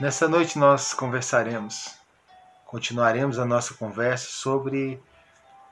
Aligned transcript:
Nessa 0.00 0.28
noite 0.28 0.56
nós 0.60 0.94
conversaremos, 0.94 1.96
continuaremos 2.64 3.36
a 3.36 3.44
nossa 3.44 3.74
conversa 3.74 4.28
sobre 4.30 5.02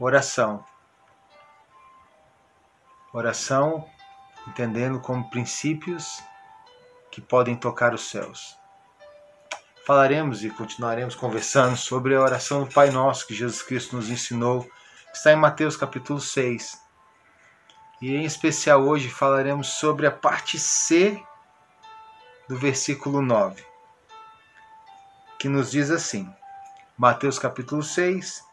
oração. 0.01 0.65
Oração 3.13 3.89
entendendo 4.49 4.99
como 4.99 5.31
princípios 5.31 6.21
que 7.09 7.21
podem 7.21 7.55
tocar 7.55 7.95
os 7.95 8.11
céus. 8.11 8.57
Falaremos 9.87 10.43
e 10.43 10.51
continuaremos 10.51 11.15
conversando 11.15 11.77
sobre 11.77 12.17
a 12.17 12.21
oração 12.21 12.65
do 12.65 12.73
Pai 12.73 12.91
Nosso 12.91 13.29
que 13.29 13.35
Jesus 13.35 13.63
Cristo 13.63 13.95
nos 13.95 14.11
ensinou, 14.11 14.65
que 14.65 15.17
está 15.17 15.33
em 15.33 15.37
Mateus 15.37 15.77
capítulo 15.77 16.21
6. 16.21 16.83
E 18.03 18.17
em 18.17 18.25
especial 18.25 18.83
hoje 18.83 19.09
falaremos 19.09 19.69
sobre 19.69 20.05
a 20.05 20.11
parte 20.11 20.59
C 20.59 21.23
do 22.49 22.59
versículo 22.59 23.23
9, 23.23 23.65
que 25.39 25.49
nos 25.49 25.71
diz 25.71 25.91
assim: 25.91 26.33
Mateus 26.97 27.39
capítulo 27.39 27.83
6, 27.83 28.45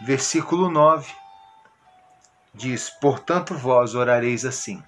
versículo 0.00 0.70
9, 0.70 1.12
diz: 2.52 2.90
Portanto, 2.90 3.54
vós 3.54 3.94
orareis 3.94 4.44
assim: 4.44 4.82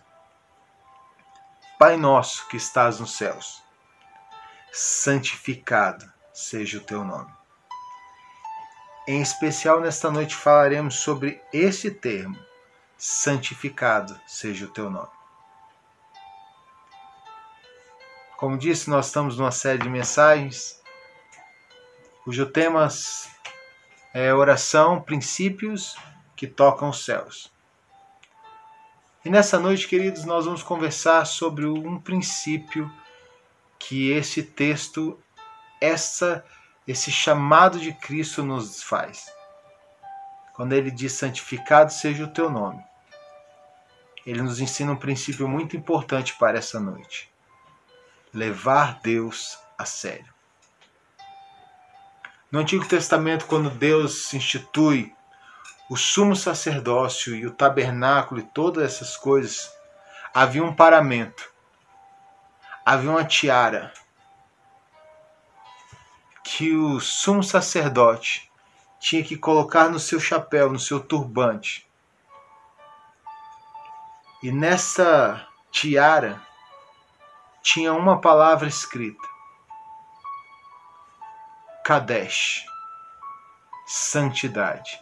Pai 1.79 1.97
nosso 1.97 2.49
que 2.49 2.57
estás 2.57 2.99
nos 2.99 3.17
céus, 3.17 3.63
santificado 4.73 6.11
seja 6.33 6.79
o 6.79 6.83
teu 6.83 7.05
nome. 7.05 7.33
Em 9.07 9.23
especial 9.23 9.81
nesta 9.81 10.11
noite 10.11 10.35
falaremos 10.35 10.97
sobre 10.97 11.41
esse 11.53 11.91
termo: 11.91 12.39
santificado 12.97 14.21
seja 14.27 14.67
o 14.67 14.71
teu 14.71 14.91
nome. 14.91 15.18
Como 18.39 18.57
disse, 18.57 18.89
nós 18.89 19.07
estamos 19.07 19.37
numa 19.37 19.51
série 19.51 19.81
de 19.81 19.89
mensagens 19.89 20.81
cujo 22.23 22.47
tema 22.47 22.87
é 24.15 24.33
oração, 24.33 25.03
princípios 25.03 25.97
que 26.37 26.47
tocam 26.47 26.91
os 26.91 27.05
céus. 27.05 27.53
E 29.25 29.29
nessa 29.29 29.59
noite, 29.59 29.89
queridos, 29.89 30.25
nós 30.25 30.45
vamos 30.45 30.63
conversar 30.63 31.25
sobre 31.25 31.67
um 31.67 32.01
princípio 32.01 32.89
que 33.77 34.13
esse 34.13 34.45
texto, 34.45 35.19
essa, 35.81 36.45
esse 36.87 37.11
chamado 37.11 37.81
de 37.81 37.93
Cristo 37.93 38.45
nos 38.45 38.85
faz. 38.85 39.27
Quando 40.55 40.75
ele 40.75 40.93
diz 40.93 41.15
santificado 41.15 41.93
seja 41.93 42.23
o 42.23 42.33
teu 42.33 42.49
nome. 42.49 42.85
Ele 44.25 44.43
nos 44.43 44.61
ensina 44.61 44.93
um 44.93 44.97
princípio 44.97 45.49
muito 45.49 45.77
importante 45.77 46.37
para 46.39 46.59
essa 46.59 46.79
noite 46.79 47.37
levar 48.33 49.01
Deus 49.01 49.59
a 49.77 49.85
sério. 49.85 50.33
No 52.51 52.61
Antigo 52.61 52.87
Testamento, 52.87 53.47
quando 53.47 53.69
Deus 53.69 54.33
institui 54.33 55.15
o 55.91 55.97
sumo 55.97 56.35
sacerdócio 56.35 57.35
e 57.35 57.47
o 57.47 57.51
tabernáculo 57.51 58.41
e 58.41 58.45
todas 58.45 58.85
essas 58.85 59.17
coisas, 59.17 59.71
havia 60.35 60.65
um 60.65 60.75
paramento, 60.75 61.51
havia 62.85 63.11
uma 63.11 63.25
tiara 63.25 63.93
que 66.43 66.75
o 66.75 66.99
sumo 67.01 67.43
sacerdote 67.43 68.51
tinha 68.99 69.23
que 69.23 69.37
colocar 69.37 69.91
no 69.91 69.99
seu 69.99 70.19
chapéu, 70.19 70.71
no 70.71 70.79
seu 70.79 70.99
turbante. 70.99 71.87
E 74.43 74.51
nessa 74.51 75.47
tiara 75.71 76.48
tinha 77.63 77.93
uma 77.93 78.21
palavra 78.21 78.69
escrita: 78.69 79.27
Kadesh, 81.85 82.65
santidade. 83.87 85.01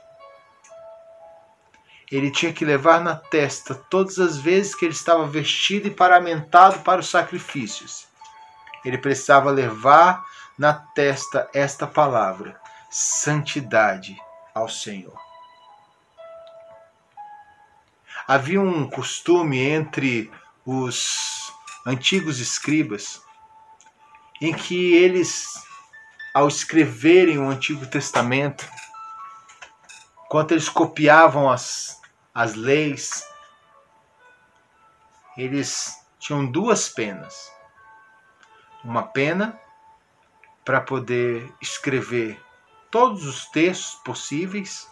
Ele 2.11 2.31
tinha 2.31 2.53
que 2.53 2.65
levar 2.65 3.01
na 3.01 3.17
testa 3.17 3.75
todas 3.75 4.19
as 4.21 4.37
vezes 4.37 4.75
que 4.75 4.85
ele 4.85 4.95
estava 4.95 5.27
vestido 5.27 5.89
e 5.89 5.91
paramentado 5.91 6.79
para 6.81 7.01
os 7.01 7.11
sacrifícios. 7.11 8.07
Ele 8.85 8.97
precisava 8.97 9.51
levar 9.51 10.25
na 10.57 10.73
testa 10.73 11.51
esta 11.53 11.87
palavra: 11.87 12.61
santidade 12.91 14.17
ao 14.55 14.69
Senhor. 14.69 15.19
Havia 18.29 18.61
um 18.61 18.89
costume 18.89 19.61
entre 19.61 20.33
os 20.65 21.46
antigos 21.87 22.41
escribas, 22.41 23.23
em 24.41 24.53
que 24.53 24.95
eles, 24.95 25.63
ao 26.35 26.49
escreverem 26.49 27.39
o 27.39 27.49
Antigo 27.49 27.87
Testamento, 27.87 28.69
enquanto 30.25 30.51
eles 30.51 30.69
copiavam 30.69 31.49
as, 31.49 32.03
as 32.35 32.55
leis, 32.55 33.25
eles 35.39 35.95
tinham 36.19 36.45
duas 36.45 36.89
penas. 36.89 37.53
Uma 38.83 39.05
pena 39.05 39.59
para 40.65 40.81
poder 40.81 41.53
escrever 41.63 42.41
todos 42.91 43.25
os 43.25 43.47
textos 43.47 43.95
possíveis 44.03 44.89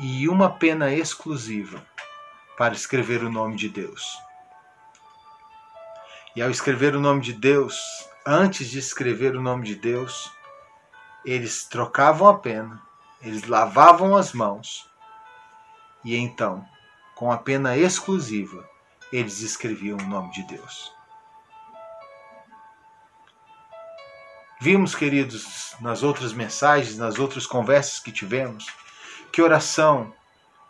e 0.00 0.28
uma 0.28 0.50
pena 0.50 0.92
exclusiva 0.92 1.84
para 2.56 2.74
escrever 2.74 3.22
o 3.22 3.30
nome 3.30 3.56
de 3.56 3.68
Deus. 3.68 4.18
E 6.36 6.42
ao 6.42 6.50
escrever 6.50 6.96
o 6.96 7.00
nome 7.00 7.20
de 7.20 7.32
Deus, 7.32 7.80
antes 8.26 8.68
de 8.68 8.76
escrever 8.76 9.36
o 9.36 9.40
nome 9.40 9.64
de 9.64 9.76
Deus, 9.76 10.32
eles 11.24 11.64
trocavam 11.64 12.26
a 12.26 12.36
pena, 12.36 12.82
eles 13.22 13.44
lavavam 13.44 14.16
as 14.16 14.32
mãos 14.32 14.90
e 16.04 16.16
então, 16.16 16.66
com 17.14 17.30
a 17.30 17.38
pena 17.38 17.76
exclusiva, 17.76 18.68
eles 19.12 19.42
escreviam 19.42 19.96
o 19.96 20.06
nome 20.06 20.32
de 20.32 20.42
Deus. 20.42 20.92
Vimos, 24.60 24.92
queridos, 24.92 25.76
nas 25.80 26.02
outras 26.02 26.32
mensagens, 26.32 26.98
nas 26.98 27.16
outras 27.20 27.46
conversas 27.46 28.00
que 28.00 28.10
tivemos, 28.10 28.66
que 29.30 29.40
oração 29.40 30.12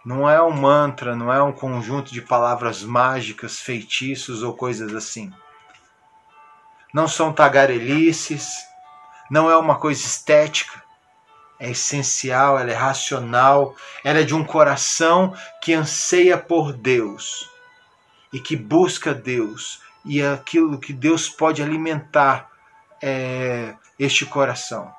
não 0.04 0.28
é 0.28 0.42
um 0.42 0.50
mantra, 0.50 1.16
não 1.16 1.32
é 1.32 1.42
um 1.42 1.52
conjunto 1.52 2.12
de 2.12 2.20
palavras 2.20 2.82
mágicas, 2.82 3.60
feitiços 3.60 4.42
ou 4.42 4.54
coisas 4.54 4.94
assim 4.94 5.32
não 6.94 7.09
são 7.09 7.32
tagarelices, 7.32 8.55
não 9.28 9.50
é 9.50 9.56
uma 9.56 9.75
coisa 9.75 10.00
estética, 10.06 10.81
é 11.59 11.71
essencial, 11.71 12.56
ela 12.56 12.71
é 12.71 12.75
racional, 12.75 13.75
ela 14.05 14.21
é 14.21 14.22
de 14.22 14.34
um 14.34 14.44
coração 14.44 15.34
que 15.60 15.75
anseia 15.75 16.38
por 16.38 16.72
Deus 16.72 17.50
e 18.32 18.38
que 18.38 18.55
busca 18.55 19.12
Deus 19.12 19.81
e 20.05 20.22
aquilo 20.22 20.78
que 20.78 20.93
Deus 20.93 21.28
pode 21.28 21.60
alimentar 21.60 22.49
é, 23.03 23.75
este 23.99 24.25
coração. 24.25 24.93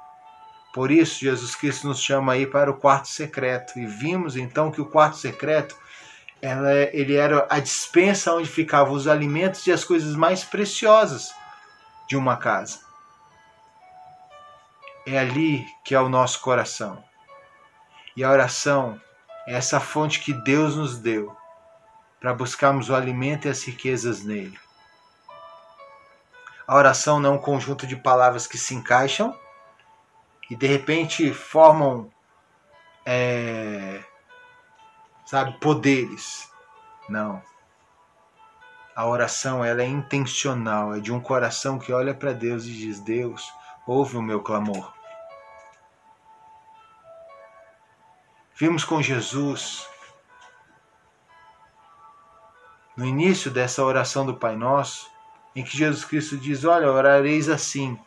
Por 0.73 0.91
isso, 0.91 1.21
Jesus 1.21 1.55
Cristo 1.55 1.87
nos 1.87 2.01
chama 2.01 2.33
aí 2.33 2.45
para 2.45 2.69
o 2.69 2.73
quarto 2.73 3.07
secreto. 3.07 3.79
E 3.79 3.85
vimos 3.85 4.35
então 4.35 4.69
que 4.69 4.81
o 4.81 4.85
quarto 4.85 5.15
secreto 5.15 5.77
ela, 6.41 6.73
ele 6.91 7.15
era 7.15 7.47
a 7.49 7.59
dispensa 7.59 8.33
onde 8.33 8.49
ficavam 8.49 8.93
os 8.93 9.07
alimentos 9.07 9.65
e 9.67 9.71
as 9.71 9.85
coisas 9.85 10.15
mais 10.15 10.43
preciosas 10.43 11.33
de 12.07 12.15
uma 12.15 12.37
casa. 12.37 12.79
É 15.05 15.19
ali 15.19 15.65
que 15.83 15.93
é 15.93 15.99
o 15.99 16.09
nosso 16.09 16.41
coração. 16.41 17.03
E 18.15 18.23
a 18.23 18.29
oração 18.29 18.99
é 19.47 19.53
essa 19.53 19.79
fonte 19.79 20.19
que 20.19 20.33
Deus 20.33 20.75
nos 20.75 20.97
deu 20.97 21.35
para 22.19 22.33
buscarmos 22.33 22.89
o 22.89 22.95
alimento 22.95 23.45
e 23.45 23.51
as 23.51 23.63
riquezas 23.63 24.23
nele. 24.23 24.57
A 26.67 26.75
oração 26.75 27.19
não 27.19 27.33
é 27.33 27.33
um 27.33 27.41
conjunto 27.41 27.85
de 27.85 27.95
palavras 27.95 28.47
que 28.47 28.57
se 28.57 28.73
encaixam 28.73 29.37
e 30.49 30.55
de 30.55 30.65
repente 30.65 31.31
formam, 31.31 32.11
é, 33.05 34.03
sabe, 35.25 35.59
poderes. 35.59 36.49
Não. 37.07 37.41
A 38.95 39.05
oração 39.05 39.63
ela 39.63 39.81
é 39.81 39.85
intencional, 39.85 40.95
é 40.95 41.01
de 41.01 41.11
um 41.11 41.19
coração 41.19 41.77
que 41.77 41.91
olha 41.91 42.13
para 42.13 42.31
Deus 42.31 42.65
e 42.65 42.71
diz: 42.71 43.01
Deus, 43.01 43.53
ouve 43.85 44.15
o 44.15 44.21
meu 44.21 44.41
clamor. 44.41 44.93
Vimos 48.55 48.85
com 48.85 49.01
Jesus, 49.01 49.85
no 52.95 53.05
início 53.05 53.51
dessa 53.51 53.83
oração 53.83 54.25
do 54.25 54.37
Pai 54.37 54.55
Nosso, 54.55 55.11
em 55.53 55.61
que 55.61 55.77
Jesus 55.77 56.05
Cristo 56.05 56.37
diz: 56.37 56.63
Olha, 56.63 56.89
orareis 56.89 57.49
assim. 57.49 57.99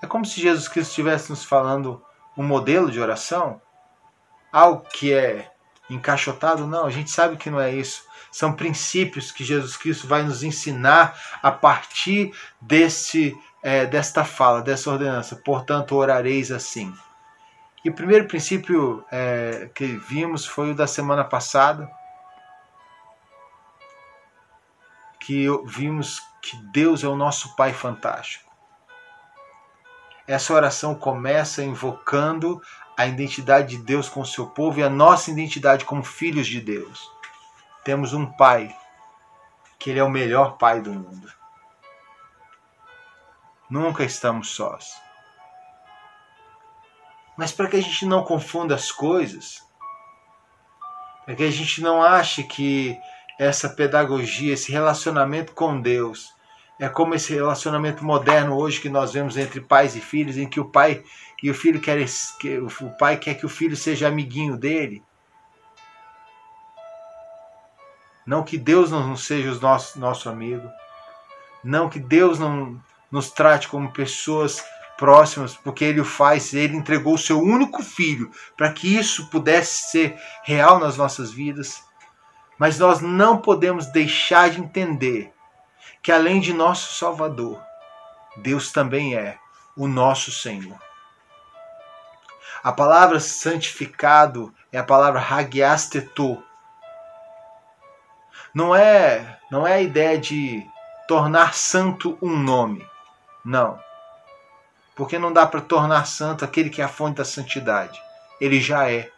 É 0.00 0.06
como 0.06 0.24
se 0.24 0.40
Jesus 0.40 0.68
Cristo 0.68 0.90
estivesse 0.90 1.28
nos 1.28 1.44
falando 1.44 2.02
um 2.34 2.42
modelo 2.42 2.90
de 2.90 2.98
oração, 2.98 3.60
algo 4.50 4.88
que 4.88 5.12
é 5.12 5.52
encaixotado, 5.90 6.66
não, 6.66 6.86
a 6.86 6.90
gente 6.90 7.10
sabe 7.10 7.36
que 7.36 7.50
não 7.50 7.60
é 7.60 7.74
isso. 7.74 8.07
São 8.30 8.52
princípios 8.52 9.32
que 9.32 9.44
Jesus 9.44 9.76
Cristo 9.76 10.06
vai 10.06 10.22
nos 10.22 10.42
ensinar 10.42 11.18
a 11.42 11.50
partir 11.50 12.32
desse, 12.60 13.36
é, 13.62 13.86
desta 13.86 14.24
fala, 14.24 14.62
dessa 14.62 14.90
ordenança. 14.90 15.36
Portanto, 15.36 15.96
orareis 15.96 16.50
assim. 16.50 16.94
E 17.84 17.90
o 17.90 17.94
primeiro 17.94 18.26
princípio 18.26 19.04
é, 19.10 19.70
que 19.74 19.86
vimos 19.86 20.44
foi 20.44 20.72
o 20.72 20.74
da 20.74 20.86
semana 20.86 21.24
passada, 21.24 21.90
que 25.20 25.46
vimos 25.66 26.20
que 26.42 26.56
Deus 26.72 27.04
é 27.04 27.08
o 27.08 27.16
nosso 27.16 27.54
Pai 27.54 27.72
fantástico. 27.72 28.48
Essa 30.26 30.52
oração 30.52 30.94
começa 30.94 31.62
invocando 31.62 32.60
a 32.96 33.06
identidade 33.06 33.76
de 33.76 33.82
Deus 33.82 34.08
com 34.08 34.20
o 34.20 34.26
seu 34.26 34.46
povo 34.46 34.80
e 34.80 34.82
a 34.82 34.90
nossa 34.90 35.30
identidade 35.30 35.84
como 35.84 36.02
filhos 36.02 36.46
de 36.46 36.60
Deus. 36.60 37.10
Temos 37.88 38.12
um 38.12 38.26
Pai, 38.26 38.68
que 39.78 39.88
Ele 39.88 39.98
é 39.98 40.04
o 40.04 40.10
melhor 40.10 40.58
Pai 40.58 40.78
do 40.78 40.92
mundo. 40.92 41.32
Nunca 43.70 44.04
estamos 44.04 44.50
sós. 44.50 45.00
Mas 47.34 47.50
para 47.50 47.66
que 47.66 47.78
a 47.78 47.80
gente 47.80 48.04
não 48.04 48.22
confunda 48.22 48.74
as 48.74 48.92
coisas, 48.92 49.66
para 51.24 51.34
que 51.34 51.42
a 51.42 51.50
gente 51.50 51.80
não 51.80 52.02
ache 52.02 52.42
que 52.42 52.94
essa 53.38 53.70
pedagogia, 53.70 54.52
esse 54.52 54.70
relacionamento 54.70 55.54
com 55.54 55.80
Deus, 55.80 56.28
é 56.78 56.90
como 56.90 57.14
esse 57.14 57.32
relacionamento 57.32 58.04
moderno 58.04 58.54
hoje 58.58 58.82
que 58.82 58.90
nós 58.90 59.14
vemos 59.14 59.38
entre 59.38 59.62
pais 59.62 59.96
e 59.96 60.00
filhos, 60.02 60.36
em 60.36 60.46
que 60.46 60.60
o 60.60 60.70
pai 60.70 61.02
e 61.42 61.50
o 61.50 61.54
filho 61.54 61.80
quer 61.80 62.04
que 62.38 62.58
o 62.58 62.98
pai 62.98 63.16
quer 63.16 63.32
que 63.36 63.46
o 63.46 63.48
filho 63.48 63.78
seja 63.78 64.08
amiguinho 64.08 64.58
dele. 64.58 65.02
Não 68.28 68.42
que 68.42 68.58
Deus 68.58 68.90
não 68.90 69.16
seja 69.16 69.52
o 69.52 69.58
nosso, 69.58 69.98
nosso 69.98 70.28
amigo. 70.28 70.70
Não 71.64 71.88
que 71.88 71.98
Deus 71.98 72.38
não 72.38 72.78
nos 73.10 73.30
trate 73.30 73.66
como 73.68 73.90
pessoas 73.90 74.62
próximas, 74.98 75.56
porque 75.56 75.82
Ele 75.82 76.02
o 76.02 76.04
faz. 76.04 76.52
Ele 76.52 76.76
entregou 76.76 77.14
o 77.14 77.18
seu 77.18 77.40
único 77.40 77.82
filho 77.82 78.30
para 78.54 78.70
que 78.70 78.98
isso 78.98 79.30
pudesse 79.30 79.90
ser 79.90 80.20
real 80.44 80.78
nas 80.78 80.98
nossas 80.98 81.30
vidas. 81.32 81.82
Mas 82.58 82.78
nós 82.78 83.00
não 83.00 83.38
podemos 83.38 83.86
deixar 83.86 84.50
de 84.50 84.60
entender 84.60 85.32
que 86.02 86.12
além 86.12 86.38
de 86.38 86.52
nosso 86.52 86.98
Salvador, 86.98 87.58
Deus 88.36 88.70
também 88.70 89.14
é 89.16 89.38
o 89.74 89.88
nosso 89.88 90.30
Senhor. 90.30 90.78
A 92.62 92.72
palavra 92.72 93.20
santificado 93.20 94.54
é 94.70 94.76
a 94.76 94.84
palavra 94.84 95.18
hagiasteto. 95.18 96.44
Não 98.58 98.74
é, 98.74 99.38
não 99.52 99.64
é 99.64 99.74
a 99.74 99.80
ideia 99.80 100.18
de 100.18 100.66
tornar 101.06 101.54
santo 101.54 102.18
um 102.20 102.36
nome. 102.36 102.84
Não. 103.44 103.78
Porque 104.96 105.16
não 105.16 105.32
dá 105.32 105.46
para 105.46 105.60
tornar 105.60 106.04
santo 106.08 106.44
aquele 106.44 106.68
que 106.68 106.82
é 106.82 106.84
a 106.84 106.88
fonte 106.88 107.18
da 107.18 107.24
santidade. 107.24 108.02
Ele 108.40 108.60
já 108.60 108.90
é. 108.90 109.12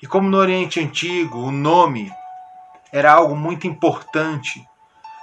E 0.00 0.06
como 0.06 0.26
no 0.30 0.38
Oriente 0.38 0.80
Antigo 0.80 1.36
o 1.36 1.50
nome 1.50 2.10
era 2.90 3.12
algo 3.12 3.36
muito 3.36 3.66
importante, 3.66 4.66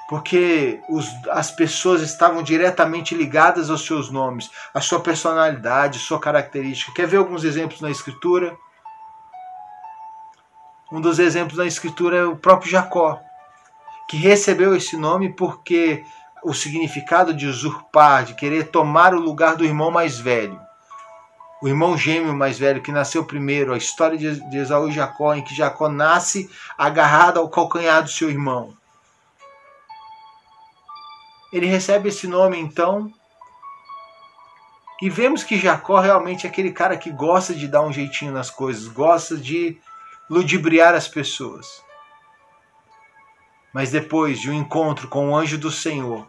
porque 0.07 0.79
os, 0.88 1.07
as 1.31 1.50
pessoas 1.50 2.03
estavam 2.03 2.44
diretamente 2.44 3.15
ligadas 3.15 3.71
aos 3.71 3.83
seus 3.83 4.12
nomes, 4.12 4.47
à 4.75 4.79
sua 4.79 5.00
personalidade, 5.00 5.97
sua 5.97 6.19
característica. 6.19 6.94
Quer 6.94 7.07
ver 7.07 7.17
alguns 7.17 7.44
exemplos 7.44 7.81
na 7.81 7.89
Escritura? 7.89 8.56
Um 10.95 11.01
dos 11.01 11.19
exemplos 11.19 11.57
na 11.57 11.65
Escritura 11.65 12.15
é 12.15 12.24
o 12.24 12.38
próprio 12.38 12.71
Jacó, 12.71 13.19
que 14.07 14.15
recebeu 14.15 14.74
esse 14.74 14.95
nome 14.95 15.33
porque 15.33 16.06
o 16.42 16.53
significado 16.53 17.33
de 17.33 17.45
usurpar, 17.45 18.24
de 18.24 18.33
querer 18.33 18.71
tomar 18.71 19.13
o 19.13 19.19
lugar 19.19 19.57
do 19.57 19.65
irmão 19.65 19.92
mais 19.92 20.18
velho 20.18 20.57
o 21.62 21.68
irmão 21.68 21.97
gêmeo 21.97 22.31
mais 22.31 22.59
velho 22.59 22.80
que 22.80 22.92
nasceu 22.92 23.25
primeiro, 23.25 23.74
a 23.74 23.77
história 23.77 24.18
de 24.18 24.57
Esaú 24.57 24.88
e 24.88 24.92
Jacó, 24.92 25.33
em 25.33 25.44
que 25.44 25.56
Jacó 25.56 25.89
nasce 25.89 26.47
agarrado 26.77 27.39
ao 27.39 27.50
calcanhar 27.50 28.03
do 28.03 28.09
seu 28.09 28.30
irmão. 28.30 28.77
Ele 31.51 31.65
recebe 31.65 32.09
esse 32.09 32.27
nome 32.27 32.59
então, 32.59 33.12
e 35.01 35.09
vemos 35.09 35.44
que 35.44 35.59
Jacó 35.59 36.00
realmente 36.00 36.45
é 36.45 36.50
aquele 36.50 36.71
cara 36.71 36.98
que 36.98 37.09
gosta 37.09 37.51
de 37.51 37.68
dar 37.68 37.81
um 37.81 37.91
jeitinho 37.91 38.31
nas 38.31 38.51
coisas, 38.51 38.88
gosta 38.88 39.36
de 39.36 39.77
ludibriar 40.30 40.94
as 40.94 41.07
pessoas. 41.07 41.83
Mas 43.74 43.92
depois 43.92 44.39
de 44.39 44.50
um 44.50 44.54
encontro 44.54 45.07
com 45.07 45.30
o 45.30 45.36
anjo 45.36 45.57
do 45.57 45.72
Senhor, 45.72 46.27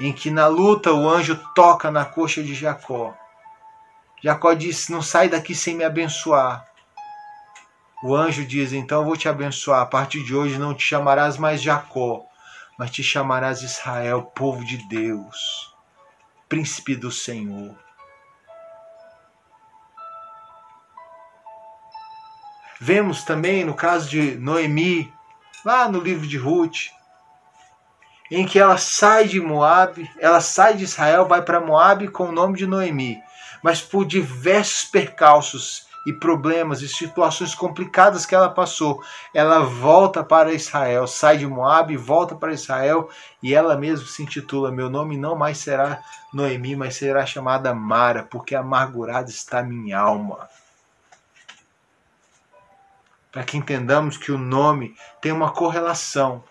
em 0.00 0.12
que 0.12 0.30
na 0.30 0.46
luta 0.46 0.92
o 0.92 1.08
anjo 1.08 1.36
toca 1.54 1.90
na 1.90 2.04
coxa 2.04 2.42
de 2.42 2.54
Jacó, 2.54 3.14
Jacó 4.22 4.54
disse: 4.54 4.92
Não 4.92 5.02
sai 5.02 5.28
daqui 5.28 5.54
sem 5.54 5.74
me 5.74 5.82
abençoar. 5.82 6.64
O 8.04 8.14
anjo 8.14 8.46
diz: 8.46 8.72
Então 8.72 9.00
eu 9.00 9.04
vou 9.04 9.16
te 9.16 9.28
abençoar. 9.28 9.80
A 9.80 9.86
partir 9.86 10.22
de 10.24 10.34
hoje 10.34 10.58
não 10.58 10.74
te 10.74 10.84
chamarás 10.84 11.36
mais 11.36 11.60
Jacó, 11.60 12.24
mas 12.78 12.90
te 12.90 13.02
chamarás 13.02 13.62
Israel, 13.62 14.22
povo 14.22 14.64
de 14.64 14.76
Deus, 14.88 15.74
príncipe 16.48 16.94
do 16.94 17.10
Senhor. 17.10 17.76
Vemos 22.82 23.22
também 23.22 23.64
no 23.64 23.74
caso 23.74 24.08
de 24.08 24.36
Noemi, 24.36 25.12
lá 25.64 25.88
no 25.88 26.00
livro 26.00 26.26
de 26.26 26.36
Ruth, 26.36 26.90
em 28.30 28.46
que 28.46 28.58
ela 28.58 28.76
sai 28.78 29.28
de 29.28 29.40
Moab, 29.40 30.10
ela 30.18 30.40
sai 30.40 30.74
de 30.74 30.84
Israel, 30.84 31.26
vai 31.26 31.42
para 31.42 31.60
Moab 31.60 32.08
com 32.08 32.28
o 32.28 32.32
nome 32.32 32.56
de 32.56 32.66
Noemi 32.66 33.18
mas 33.62 33.80
por 33.80 34.04
diversos 34.04 34.84
percalços 34.84 35.86
e 36.04 36.12
problemas 36.12 36.82
e 36.82 36.88
situações 36.88 37.54
complicadas 37.54 38.26
que 38.26 38.34
ela 38.34 38.50
passou, 38.50 39.00
ela 39.32 39.60
volta 39.60 40.24
para 40.24 40.52
Israel, 40.52 41.06
sai 41.06 41.38
de 41.38 41.46
Moab, 41.46 41.96
volta 41.96 42.34
para 42.34 42.52
Israel 42.52 43.08
e 43.40 43.54
ela 43.54 43.76
mesma 43.76 44.06
se 44.06 44.20
intitula: 44.20 44.72
Meu 44.72 44.90
nome 44.90 45.16
não 45.16 45.36
mais 45.36 45.58
será 45.58 46.02
Noemi, 46.32 46.74
mas 46.74 46.96
será 46.96 47.24
chamada 47.24 47.72
Mara, 47.72 48.24
porque 48.24 48.56
amargurada 48.56 49.30
está 49.30 49.62
minha 49.62 50.00
alma. 50.00 50.48
Para 53.32 53.44
que 53.44 53.56
entendamos 53.56 54.16
que 54.16 54.30
o 54.30 54.38
nome 54.38 54.94
tem 55.20 55.32
uma 55.32 55.50
correlação 55.50 56.44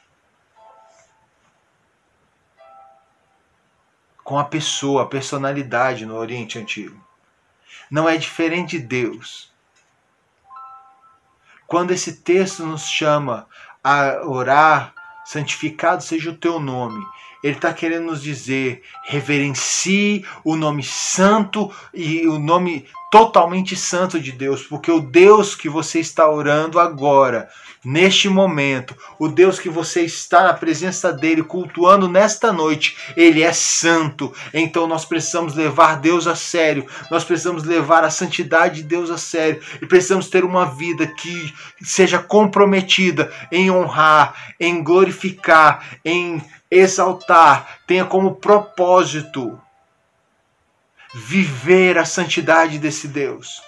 com 4.24 4.40
a 4.40 4.44
pessoa, 4.44 5.04
a 5.04 5.08
personalidade 5.08 6.06
no 6.06 6.16
Oriente 6.16 6.58
Antigo. 6.58 7.00
Não 7.90 8.10
é 8.10 8.18
diferente 8.18 8.80
de 8.80 8.86
Deus. 8.86 9.52
Quando 11.68 11.92
esse 11.92 12.18
texto 12.18 12.66
nos 12.66 12.88
chama 12.88 13.48
a 13.84 14.26
orar, 14.26 14.94
santificado 15.26 16.04
seja 16.04 16.32
o 16.32 16.38
teu 16.38 16.60
nome, 16.60 17.06
ele 17.44 17.56
está 17.56 17.74
querendo 17.74 18.06
nos 18.06 18.22
dizer: 18.22 18.84
reverencie 19.04 20.26
o 20.44 20.56
nome 20.56 20.84
santo 20.84 21.74
e 21.94 22.28
o 22.28 22.40
nome 22.40 22.88
totalmente 23.12 23.76
santo 23.76 24.18
de 24.18 24.32
Deus, 24.32 24.64
porque 24.64 24.90
o 24.90 25.02
Deus 25.02 25.54
que 25.54 25.68
você 25.68 26.00
está 26.00 26.32
orando 26.32 26.80
agora, 26.80 27.50
neste 27.84 28.30
momento, 28.30 28.96
o 29.20 29.28
Deus 29.28 29.60
que 29.60 29.70
você 29.70 30.04
está 30.04 30.44
na 30.44 30.54
presença 30.54 31.12
dele, 31.12 31.44
cultuando 31.44 32.08
nesta 32.08 32.54
noite, 32.54 32.96
ele 33.18 33.44
é 33.44 33.52
santo. 33.52 34.34
Então 34.54 34.88
nós 34.88 35.04
precisamos 35.04 35.54
levar 35.54 36.00
Deus 36.00 36.26
a 36.26 36.36
sério, 36.36 36.88
nós 37.12 37.26
precisamos 37.26 37.66
levar 37.66 38.06
a 38.06 38.10
santidade 38.10 38.76
de 38.76 38.84
Deus 38.84 39.12
a 39.12 39.18
sério 39.18 39.62
e 39.82 39.86
precisamos 39.86 40.30
ter 40.30 40.46
uma 40.46 40.66
vida 40.66 41.06
que 41.06 41.54
seja 41.84 42.18
comprometida 42.18 43.30
em 43.52 43.70
honrar, 43.70 44.54
em 44.58 44.82
glorificar, 44.82 45.98
em 46.06 46.42
exaltar, 46.72 47.80
tenha 47.86 48.06
como 48.06 48.36
propósito 48.36 49.60
viver 51.14 51.98
a 51.98 52.06
santidade 52.06 52.80
desse 52.80 53.08
Deus. 53.08 53.62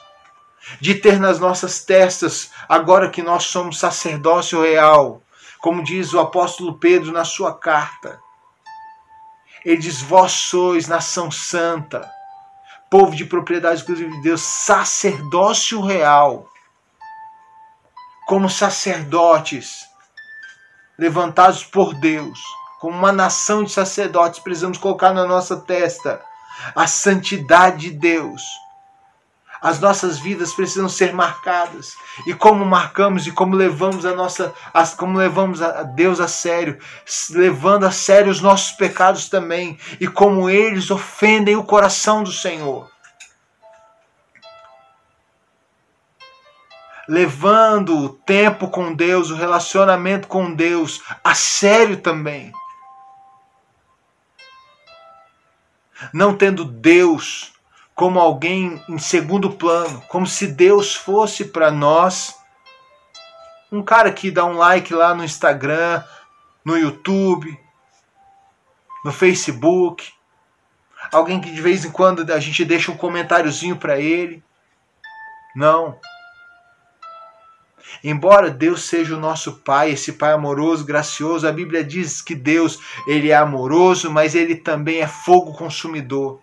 De 0.79 0.95
ter 0.95 1.19
nas 1.19 1.39
nossas 1.39 1.83
testas, 1.83 2.51
agora 2.69 3.09
que 3.09 3.21
nós 3.21 3.43
somos 3.45 3.79
sacerdócio 3.79 4.61
real, 4.61 5.21
como 5.59 5.83
diz 5.83 6.13
o 6.13 6.19
apóstolo 6.19 6.79
Pedro 6.79 7.11
na 7.11 7.25
sua 7.25 7.53
carta. 7.53 8.19
Ele 9.65 9.77
diz: 9.77 10.01
Vós 10.01 10.31
sois 10.31 10.87
nação 10.87 11.29
santa, 11.29 12.09
povo 12.89 13.15
de 13.15 13.25
propriedade 13.25 13.79
exclusiva 13.79 14.09
de 14.09 14.21
Deus, 14.21 14.41
sacerdócio 14.41 15.81
real. 15.81 16.47
Como 18.25 18.49
sacerdotes 18.49 19.85
levantados 20.97 21.61
por 21.61 21.93
Deus, 21.95 22.39
como 22.79 22.97
uma 22.97 23.11
nação 23.11 23.65
de 23.65 23.71
sacerdotes, 23.71 24.39
precisamos 24.39 24.77
colocar 24.77 25.13
na 25.13 25.25
nossa 25.25 25.57
testa 25.57 26.23
a 26.75 26.87
santidade 26.87 27.89
de 27.89 27.91
Deus 27.91 28.41
As 29.63 29.79
nossas 29.79 30.19
vidas 30.19 30.53
precisam 30.53 30.89
ser 30.89 31.13
marcadas. 31.13 31.95
E 32.27 32.33
como 32.33 32.65
marcamos 32.65 33.25
e 33.25 33.31
como 33.31 33.55
levamos 33.55 34.05
a 34.05 34.13
nossa, 34.13 34.53
como 34.97 35.17
levamos 35.17 35.61
a 35.61 35.83
Deus 35.83 36.19
a 36.19 36.27
sério, 36.27 36.77
levando 37.29 37.85
a 37.85 37.91
sério 37.91 38.29
os 38.29 38.41
nossos 38.41 38.73
pecados 38.73 39.29
também, 39.29 39.79
e 40.01 40.07
como 40.07 40.49
eles 40.49 40.91
ofendem 40.91 41.55
o 41.55 41.63
coração 41.63 42.23
do 42.23 42.31
Senhor. 42.31 42.91
Levando 47.07 47.97
o 47.97 48.09
tempo 48.09 48.69
com 48.69 48.93
Deus, 48.93 49.29
o 49.29 49.35
relacionamento 49.35 50.27
com 50.27 50.53
Deus 50.53 51.01
a 51.23 51.33
sério 51.33 52.01
também. 52.01 52.51
Não 56.11 56.35
tendo 56.35 56.65
Deus 56.65 57.53
como 57.95 58.19
alguém 58.19 58.83
em 58.89 58.97
segundo 58.97 59.51
plano, 59.51 60.01
como 60.07 60.25
se 60.25 60.47
Deus 60.47 60.95
fosse 60.95 61.45
para 61.45 61.71
nós 61.71 62.35
um 63.71 63.81
cara 63.81 64.11
que 64.11 64.31
dá 64.31 64.45
um 64.45 64.57
like 64.57 64.93
lá 64.93 65.15
no 65.15 65.23
Instagram, 65.23 66.03
no 66.63 66.77
YouTube, 66.77 67.59
no 69.03 69.11
Facebook, 69.11 70.11
alguém 71.11 71.41
que 71.41 71.51
de 71.51 71.61
vez 71.61 71.83
em 71.83 71.91
quando 71.91 72.31
a 72.31 72.39
gente 72.39 72.63
deixa 72.63 72.91
um 72.91 72.97
comentáriozinho 72.97 73.75
para 73.75 73.99
ele. 73.99 74.43
Não. 75.55 75.99
Embora 78.03 78.49
Deus 78.49 78.83
seja 78.83 79.15
o 79.15 79.19
nosso 79.19 79.59
Pai, 79.59 79.91
esse 79.91 80.13
Pai 80.13 80.33
amoroso, 80.33 80.83
gracioso, 80.83 81.47
a 81.47 81.51
Bíblia 81.51 81.83
diz 81.83 82.21
que 82.21 82.35
Deus, 82.35 82.79
ele 83.07 83.29
é 83.29 83.35
amoroso, 83.35 84.11
mas 84.11 84.35
ele 84.35 84.55
também 84.55 84.99
é 84.99 85.07
fogo 85.07 85.53
consumidor. 85.53 86.41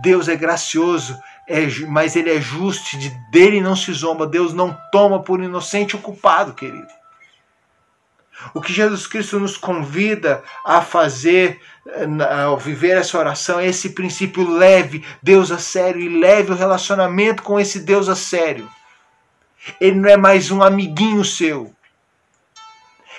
Deus 0.00 0.28
é 0.28 0.36
gracioso, 0.36 1.18
é, 1.48 1.66
mas 1.88 2.14
ele 2.14 2.30
é 2.30 2.40
justo, 2.40 2.96
de, 2.96 3.10
dele 3.32 3.60
não 3.60 3.74
se 3.74 3.92
zomba. 3.92 4.26
Deus 4.26 4.54
não 4.54 4.78
toma 4.92 5.22
por 5.22 5.42
inocente 5.42 5.96
o 5.96 6.00
culpado, 6.00 6.54
querido. 6.54 6.88
O 8.52 8.60
que 8.60 8.72
Jesus 8.72 9.06
Cristo 9.06 9.40
nos 9.40 9.56
convida 9.56 10.42
a 10.64 10.82
fazer, 10.82 11.60
ao 12.44 12.58
viver 12.58 12.96
essa 12.96 13.18
oração, 13.18 13.58
é 13.58 13.66
esse 13.66 13.90
princípio 13.90 14.48
leve 14.48 15.04
Deus 15.22 15.50
a 15.50 15.58
sério 15.58 16.00
e 16.00 16.08
leve 16.08 16.52
o 16.52 16.56
relacionamento 16.56 17.42
com 17.42 17.58
esse 17.58 17.80
Deus 17.80 18.08
a 18.08 18.16
sério. 18.16 18.68
Ele 19.80 19.96
não 19.98 20.08
é 20.08 20.16
mais 20.16 20.50
um 20.50 20.62
amiguinho 20.62 21.24
seu. 21.24 21.74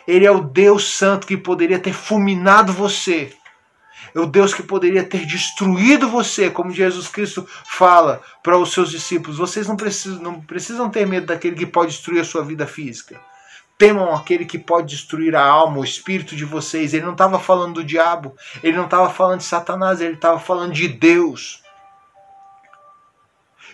Ele 0.07 0.25
é 0.25 0.31
o 0.31 0.41
Deus 0.41 0.95
Santo 0.95 1.25
que 1.25 1.35
poderia 1.35 1.79
ter 1.79 1.93
fulminado 1.93 2.71
você 2.71 3.33
é 4.15 4.19
o 4.19 4.25
Deus 4.25 4.53
que 4.53 4.63
poderia 4.63 5.03
ter 5.03 5.25
destruído 5.25 6.07
você, 6.07 6.49
como 6.49 6.71
Jesus 6.71 7.09
Cristo 7.09 7.45
fala 7.65 8.21
para 8.41 8.57
os 8.57 8.71
seus 8.71 8.89
discípulos. 8.89 9.37
Vocês 9.37 9.67
não 9.67 9.75
precisam, 9.75 10.21
não 10.21 10.41
precisam 10.41 10.89
ter 10.89 11.05
medo 11.05 11.27
daquele 11.27 11.57
que 11.57 11.65
pode 11.65 11.91
destruir 11.91 12.21
a 12.21 12.25
sua 12.25 12.41
vida 12.41 12.65
física. 12.65 13.19
Temam 13.77 14.15
aquele 14.15 14.45
que 14.45 14.57
pode 14.57 14.95
destruir 14.95 15.35
a 15.35 15.43
alma, 15.43 15.79
o 15.79 15.83
espírito 15.83 16.33
de 16.33 16.45
vocês. 16.45 16.93
Ele 16.93 17.03
não 17.03 17.11
estava 17.11 17.37
falando 17.37 17.75
do 17.75 17.83
diabo, 17.83 18.33
ele 18.63 18.77
não 18.77 18.85
estava 18.85 19.09
falando 19.09 19.39
de 19.39 19.45
Satanás, 19.45 19.99
ele 19.99 20.13
estava 20.13 20.39
falando 20.39 20.71
de 20.71 20.87
Deus. 20.87 21.61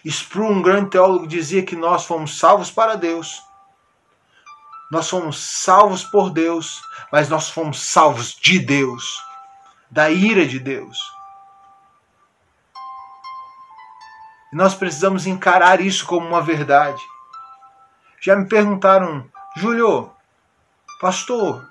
Spru, 0.05 0.46
um 0.46 0.62
grande 0.62 0.89
teólogo, 0.89 1.27
dizia 1.27 1.63
que 1.63 1.75
nós 1.75 2.05
fomos 2.05 2.39
salvos 2.39 2.72
para 2.72 2.96
Deus. 2.96 3.41
Nós 4.91 5.10
fomos 5.10 5.39
salvos 5.39 6.03
por 6.03 6.29
Deus, 6.29 6.81
mas 7.12 7.29
nós 7.29 7.50
fomos 7.50 7.81
salvos 7.81 8.34
de 8.34 8.60
Deus 8.60 9.22
da 9.89 10.10
ira 10.10 10.46
de 10.46 10.60
Deus. 10.60 10.98
E 14.51 14.55
nós 14.55 14.74
precisamos 14.74 15.27
encarar 15.27 15.81
isso 15.81 16.05
como 16.05 16.27
uma 16.27 16.41
verdade. 16.41 17.01
Já 18.22 18.36
me 18.36 18.48
perguntaram, 18.48 19.29
Júlio, 19.55 20.13
pastor, 21.00 21.67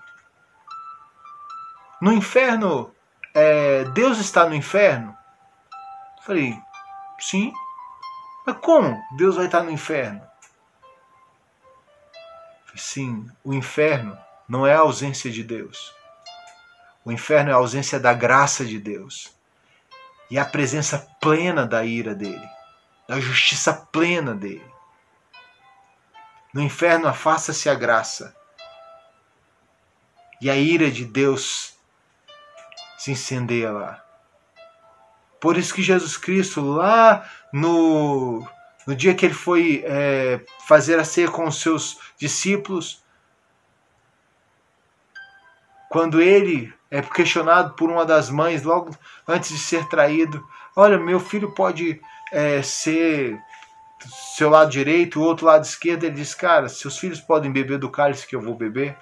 no 2.01 2.13
inferno, 2.13 2.95
é, 3.35 3.85
Deus 3.85 4.19
está 4.19 4.47
no 4.47 4.55
inferno? 4.55 5.17
falei, 6.31 6.57
sim. 7.19 7.53
Mas 8.51 8.59
como 8.59 9.01
Deus 9.13 9.37
vai 9.37 9.47
estar 9.47 9.63
no 9.63 9.71
inferno? 9.71 10.29
sim, 12.75 13.31
o 13.45 13.53
inferno 13.53 14.19
não 14.49 14.67
é 14.67 14.75
a 14.75 14.81
ausência 14.81 15.31
de 15.31 15.45
Deus. 15.45 15.95
O 17.05 17.13
inferno 17.13 17.51
é 17.51 17.53
a 17.53 17.57
ausência 17.57 18.01
da 18.01 18.13
graça 18.13 18.65
de 18.65 18.79
Deus 18.79 19.37
e 20.31 20.39
a 20.39 20.45
presença 20.45 20.99
plena 21.21 21.65
da 21.65 21.85
ira 21.85 22.13
dele, 22.13 22.49
da 23.07 23.21
justiça 23.21 23.73
plena 23.93 24.35
dele. 24.35 24.73
No 26.53 26.61
inferno 26.61 27.07
afasta-se 27.07 27.69
a 27.69 27.75
graça 27.75 28.35
e 30.41 30.51
a 30.51 30.57
ira 30.57 30.91
de 30.91 31.05
Deus 31.05 31.75
se 32.99 33.13
incendeia 33.13 33.71
lá. 33.71 34.10
Por 35.41 35.57
isso 35.57 35.75
que 35.75 35.83
Jesus 35.83 36.17
Cristo, 36.17 36.61
lá 36.61 37.29
no, 37.53 38.47
no 38.87 38.95
dia 38.95 39.15
que 39.15 39.25
ele 39.25 39.35
foi 39.35 39.83
é, 39.87 40.41
fazer 40.67 40.99
a 40.99 41.05
ceia 41.05 41.31
com 41.31 41.45
os 41.47 41.61
seus 41.61 41.99
discípulos, 42.19 43.03
quando 45.89 46.21
ele 46.21 46.73
é 46.91 47.01
questionado 47.01 47.75
por 47.75 47.91
uma 47.91 48.05
das 48.05 48.29
mães 48.31 48.63
logo 48.63 48.97
antes 49.27 49.51
de 49.51 49.59
ser 49.59 49.89
traído. 49.89 50.45
Olha, 50.77 50.99
meu 50.99 51.19
filho 51.19 51.53
pode 51.53 52.01
é, 52.33 52.63
ser 52.63 53.41
seu 54.37 54.51
lado 54.51 54.71
direito, 54.71 55.21
o 55.21 55.25
outro 55.25 55.47
lado 55.47 55.65
esquerdo. 55.65 56.05
Ele 56.05 56.15
diz, 56.15 56.35
cara, 56.35 56.69
seus 56.69 56.99
filhos 56.99 57.21
podem 57.21 57.51
beber 57.51 57.79
do 57.79 57.91
cálice 57.91 58.27
que 58.27 58.35
eu 58.35 58.41
vou 58.41 58.55
beber. 58.55 58.97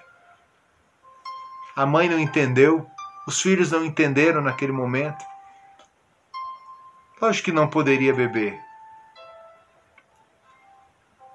A 1.74 1.86
mãe 1.86 2.08
não 2.08 2.18
entendeu, 2.18 2.86
os 3.26 3.40
filhos 3.40 3.70
não 3.70 3.84
entenderam 3.84 4.42
naquele 4.42 4.72
momento. 4.72 5.24
Lógico 7.20 7.46
que 7.46 7.52
não 7.52 7.68
poderia 7.68 8.14
beber. 8.14 8.58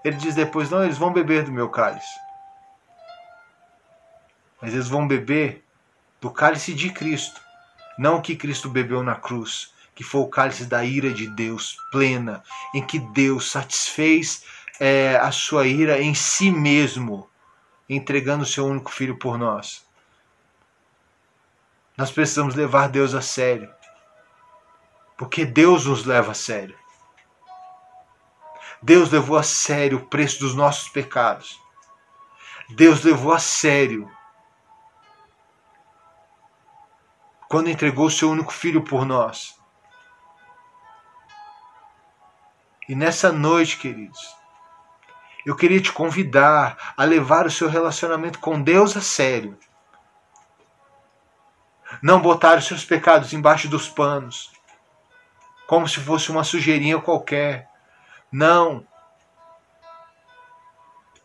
Ele 0.04 0.18
diz 0.18 0.36
depois: 0.36 0.70
não, 0.70 0.84
eles 0.84 0.98
vão 0.98 1.12
beber 1.12 1.44
do 1.44 1.52
meu 1.52 1.70
cálice. 1.70 2.20
Mas 4.62 4.74
eles 4.74 4.88
vão 4.88 5.08
beber 5.08 5.64
do 6.22 6.32
cálice 6.32 6.74
de 6.74 6.90
Cristo, 6.90 7.42
não 7.98 8.18
o 8.18 8.22
que 8.22 8.36
Cristo 8.36 8.70
bebeu 8.70 9.04
na 9.04 9.16
cruz, 9.16 9.74
que 9.94 10.04
foi 10.04 10.22
o 10.22 10.30
cálice 10.30 10.66
da 10.66 10.86
ira 10.86 11.14
de 11.14 11.28
Deus 11.28 11.76
plena, 11.92 12.42
em 12.74 12.86
que 12.86 12.98
Deus 12.98 13.52
satisfez 13.52 14.46
é, 14.80 15.18
a 15.18 15.32
sua 15.32 15.68
ira 15.68 16.02
em 16.02 16.16
si 16.16 16.50
mesmo, 16.50 17.30
entregando 17.90 18.44
o 18.44 18.48
seu 18.48 18.66
único 18.66 18.90
filho 18.90 19.18
por 19.18 19.38
nós. 19.38 19.86
Nós 21.98 22.10
precisamos 22.10 22.56
levar 22.56 22.88
Deus 22.88 23.14
a 23.14 23.22
sério, 23.22 23.70
porque 25.18 25.46
Deus 25.46 25.86
nos 25.86 26.06
leva 26.06 26.32
a 26.32 26.36
sério. 26.36 26.78
Deus 28.82 29.10
levou 29.10 29.38
a 29.38 29.44
sério 29.44 29.98
o 29.98 30.06
preço 30.08 30.40
dos 30.40 30.54
nossos 30.54 30.90
pecados. 30.90 31.62
Deus 32.70 33.04
levou 33.04 33.32
a 33.32 33.40
sério 33.40 34.12
quando 37.48 37.70
entregou 37.70 38.10
seu 38.10 38.32
único 38.32 38.52
filho 38.52 38.84
por 38.84 39.06
nós. 39.06 39.56
E 42.90 42.96
nessa 42.96 43.32
noite, 43.32 43.78
queridos, 43.78 44.36
eu 45.46 45.56
queria 45.56 45.80
te 45.80 45.92
convidar 45.92 46.94
a 46.98 47.04
levar 47.04 47.46
o 47.46 47.52
seu 47.52 47.70
relacionamento 47.70 48.40
com 48.40 48.62
Deus 48.62 48.98
a 48.98 49.02
sério. 49.02 49.58
Não 52.02 52.22
botar 52.22 52.58
os 52.58 52.66
seus 52.66 52.84
pecados 52.84 53.34
embaixo 53.34 53.70
dos 53.70 53.88
panos, 53.88 54.52
como 55.74 55.88
se 55.88 56.00
fosse 56.00 56.30
uma 56.30 56.44
sujeirinha 56.44 57.00
qualquer. 57.00 57.68
Não 58.32 58.86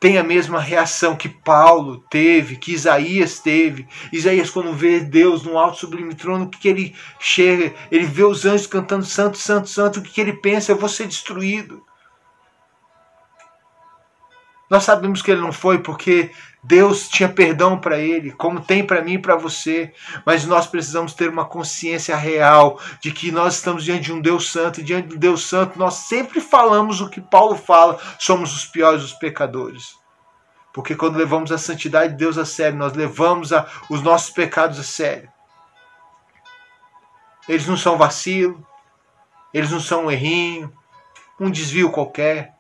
tem 0.01 0.17
a 0.17 0.25
mesma 0.25 0.59
reação 0.59 1.15
que 1.15 1.29
Paulo 1.29 2.03
teve, 2.09 2.57
que 2.57 2.73
Isaías 2.73 3.41
teve. 3.41 3.87
Isaías, 4.11 4.49
quando 4.49 4.73
vê 4.73 5.01
Deus 5.01 5.43
no 5.43 5.59
alto 5.59 5.81
sublime 5.81 6.15
trono, 6.15 6.47
o 6.47 6.49
que, 6.49 6.61
que 6.61 6.69
ele 6.69 6.97
chega? 7.21 7.75
Ele 7.91 8.07
vê 8.07 8.25
os 8.25 8.47
anjos 8.47 8.67
cantando 8.67 9.05
Santo, 9.05 9.37
Santo, 9.37 9.69
Santo. 9.69 10.01
O 10.01 10.03
que, 10.03 10.13
que 10.13 10.21
ele 10.23 10.33
pensa? 10.33 10.73
Eu 10.73 10.79
vou 10.79 10.89
ser 10.89 11.07
destruído. 11.07 11.85
Nós 14.69 14.85
sabemos 14.85 15.23
que 15.23 15.31
ele 15.31 15.41
não 15.41 15.53
foi 15.53 15.79
porque 15.79 16.31
Deus 16.63 17.09
tinha 17.09 17.29
perdão 17.29 17.79
para 17.79 17.99
ele, 17.99 18.33
como 18.33 18.61
tem 18.61 18.85
para 18.85 19.01
mim 19.01 19.15
e 19.15 19.19
para 19.19 19.37
você, 19.37 19.93
mas 20.27 20.45
nós 20.45 20.67
precisamos 20.67 21.15
ter 21.15 21.31
uma 21.31 21.45
consciência 21.45 22.15
real 22.17 22.79
de 23.01 23.11
que 23.11 23.33
nós 23.33 23.55
estamos 23.55 23.85
diante 23.85 24.05
de 24.05 24.13
um 24.13 24.21
Deus 24.21 24.51
santo, 24.51 24.81
e 24.81 24.85
diante 24.85 25.09
de 25.09 25.15
um 25.15 25.19
Deus 25.19 25.49
santo 25.49 25.79
nós 25.79 25.95
sempre 25.95 26.41
falamos 26.41 27.01
o 27.01 27.09
que 27.09 27.21
Paulo 27.21 27.57
fala, 27.57 27.99
somos 28.19 28.55
os 28.55 28.67
piores 28.67 29.03
dos 29.03 29.15
pecadores. 29.15 29.97
Porque 30.73 30.95
quando 30.95 31.17
levamos 31.17 31.51
a 31.51 31.59
santidade 31.59 32.13
de 32.13 32.19
Deus 32.19 32.37
a 32.37 32.45
sério, 32.45 32.79
nós 32.79 32.93
levamos 32.93 33.53
a, 33.53 33.67
os 33.89 34.03
nossos 34.03 34.31
pecados 34.31 34.79
a 34.79 34.85
sério. 34.85 35.29
Eles 37.49 37.67
não 37.67 37.77
são 37.77 37.97
vacilo, 37.97 38.65
eles 39.55 39.71
não 39.71 39.81
são 39.81 40.05
um 40.05 40.11
errinho, 40.11 40.73
um 41.41 41.51
desvio 41.51 41.91
qualquer. 41.91 42.58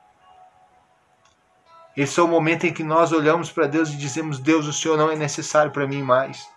Esse 1.98 2.20
é 2.20 2.22
o 2.22 2.28
momento 2.28 2.64
em 2.64 2.72
que 2.72 2.84
nós 2.84 3.10
olhamos 3.10 3.50
para 3.50 3.66
Deus 3.66 3.88
e 3.88 3.96
dizemos: 3.96 4.38
Deus, 4.38 4.68
o 4.68 4.72
Senhor 4.72 4.96
não 4.96 5.10
é 5.10 5.16
necessário 5.16 5.72
para 5.72 5.84
mim 5.84 6.00
mais. 6.00 6.48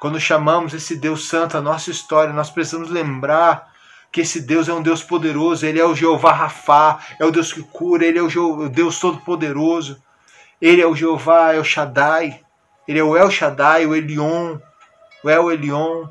Quando 0.00 0.18
chamamos 0.18 0.74
esse 0.74 0.96
Deus 0.96 1.28
Santo 1.28 1.56
à 1.56 1.60
nossa 1.60 1.88
história, 1.88 2.32
nós 2.32 2.50
precisamos 2.50 2.90
lembrar 2.90 3.72
que 4.10 4.22
esse 4.22 4.40
Deus 4.40 4.68
é 4.68 4.74
um 4.74 4.82
Deus 4.82 5.04
poderoso, 5.04 5.64
ele 5.64 5.78
é 5.78 5.84
o 5.84 5.94
Jeová 5.94 6.32
Rafá, 6.32 6.98
é 7.20 7.24
o 7.24 7.30
Deus 7.30 7.52
que 7.52 7.62
cura, 7.62 8.04
ele 8.04 8.18
é 8.18 8.22
o 8.22 8.68
Deus 8.68 8.98
Todo-Poderoso, 8.98 10.02
ele 10.60 10.82
é 10.82 10.86
o 10.86 10.96
Jeová 10.96 11.54
El 11.54 11.62
Shaddai, 11.62 12.40
ele 12.88 12.98
é 12.98 13.04
o 13.04 13.16
El 13.16 13.30
Shaddai, 13.30 13.86
o 13.86 13.94
Elion, 13.94 14.58
o 15.22 15.30
El 15.30 15.52
Elion, 15.52 16.08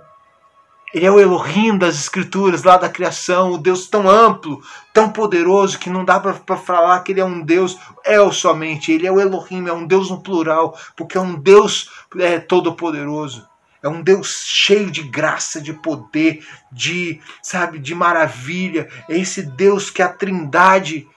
ele 0.94 1.06
é 1.06 1.12
o 1.12 1.20
Elohim 1.20 1.78
das 1.78 1.96
Escrituras, 1.96 2.64
lá 2.64 2.76
da 2.76 2.90
criação, 2.90 3.52
o 3.52 3.58
Deus 3.58 3.88
tão 3.88 4.10
amplo, 4.10 4.62
tão 4.92 5.12
poderoso, 5.12 5.78
que 5.78 5.90
não 5.90 6.04
dá 6.04 6.20
para 6.20 6.58
falar 6.58 7.02
que 7.02 7.12
ele 7.12 7.22
é 7.22 7.26
um 7.26 7.42
Deus 7.42 7.78
El 8.04 8.32
somente, 8.32 8.92
ele 8.92 9.06
é 9.06 9.12
o 9.12 9.20
Elohim, 9.20 9.68
é 9.68 9.74
um 9.74 9.86
Deus 9.86 10.10
no 10.10 10.22
plural, 10.22 10.78
porque 10.96 11.18
é 11.18 11.22
um 11.22 11.36
Deus 11.36 11.90
é, 12.18 12.40
todo-poderoso. 12.40 13.48
É 13.82 13.88
um 13.88 14.02
Deus 14.02 14.44
cheio 14.46 14.92
de 14.92 15.04
graça, 15.04 15.62
de 15.62 15.72
poder, 15.72 16.46
de, 16.70 17.22
sabe, 17.42 17.80
de 17.80 17.96
maravilha. 17.96 18.90
É 19.08 19.18
esse 19.18 19.42
Deus 19.42 19.90
que 19.90 20.02
é 20.02 20.06
a 20.06 20.12
Trindade. 20.12 21.08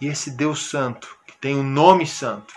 E 0.00 0.06
esse 0.06 0.30
Deus 0.30 0.70
Santo, 0.70 1.18
que 1.26 1.36
tem 1.38 1.56
o 1.56 1.60
um 1.60 1.64
nome 1.64 2.06
santo, 2.06 2.54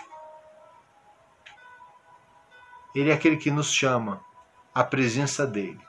ele 2.94 3.10
é 3.10 3.14
aquele 3.14 3.36
que 3.36 3.50
nos 3.50 3.72
chama 3.72 4.22
à 4.74 4.84
presença 4.84 5.46
dele. 5.46 5.80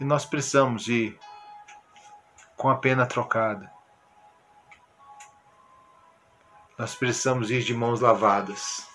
E 0.00 0.04
nós 0.04 0.24
precisamos 0.24 0.88
ir 0.88 1.18
com 2.56 2.68
a 2.68 2.76
pena 2.76 3.06
trocada 3.06 3.72
nós 6.82 6.96
precisamos 6.96 7.48
ir 7.52 7.62
de 7.62 7.72
mãos 7.72 8.00
lavadas. 8.00 8.88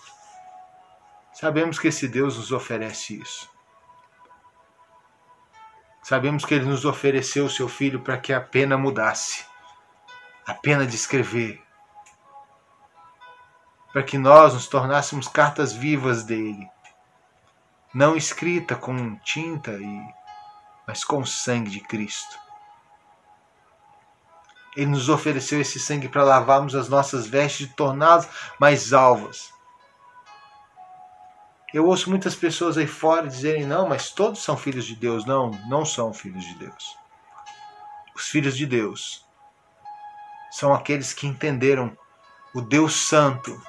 Sabemos 1.32 1.78
que 1.78 1.88
esse 1.88 2.06
Deus 2.06 2.36
nos 2.36 2.52
oferece 2.52 3.18
isso. 3.18 3.50
Sabemos 6.02 6.44
que 6.44 6.52
ele 6.52 6.66
nos 6.66 6.84
ofereceu 6.84 7.46
o 7.46 7.50
seu 7.50 7.66
filho 7.66 8.00
para 8.00 8.18
que 8.18 8.30
a 8.32 8.42
pena 8.42 8.76
mudasse 8.76 9.46
a 10.46 10.52
pena 10.52 10.86
de 10.86 10.96
escrever 10.96 11.62
para 13.92 14.02
que 14.02 14.18
nós 14.18 14.54
nos 14.54 14.66
tornássemos 14.66 15.28
cartas 15.28 15.72
vivas 15.72 16.24
dele, 16.24 16.68
não 17.94 18.16
escrita 18.16 18.76
com 18.76 19.16
tinta 19.16 19.72
e 19.72 20.18
mas 20.86 21.04
com 21.04 21.18
o 21.18 21.26
sangue 21.26 21.70
de 21.70 21.80
Cristo. 21.80 22.38
Ele 24.74 24.86
nos 24.86 25.10
ofereceu 25.10 25.60
esse 25.60 25.78
sangue 25.78 26.08
para 26.08 26.24
lavarmos 26.24 26.74
as 26.74 26.88
nossas 26.88 27.26
vestes 27.26 27.66
e 27.66 27.74
torná-las 27.74 28.26
mais 28.58 28.94
alvas. 28.94 29.52
Eu 31.74 31.86
ouço 31.86 32.08
muitas 32.08 32.34
pessoas 32.34 32.78
aí 32.78 32.86
fora 32.86 33.28
dizerem: 33.28 33.66
não, 33.66 33.86
mas 33.86 34.10
todos 34.10 34.42
são 34.42 34.56
filhos 34.56 34.86
de 34.86 34.96
Deus. 34.96 35.26
Não, 35.26 35.50
não 35.68 35.84
são 35.84 36.14
filhos 36.14 36.44
de 36.44 36.54
Deus. 36.54 36.96
Os 38.14 38.28
filhos 38.28 38.56
de 38.56 38.64
Deus 38.64 39.26
são 40.50 40.72
aqueles 40.72 41.12
que 41.12 41.26
entenderam 41.26 41.94
o 42.54 42.62
Deus 42.62 43.08
Santo 43.08 43.60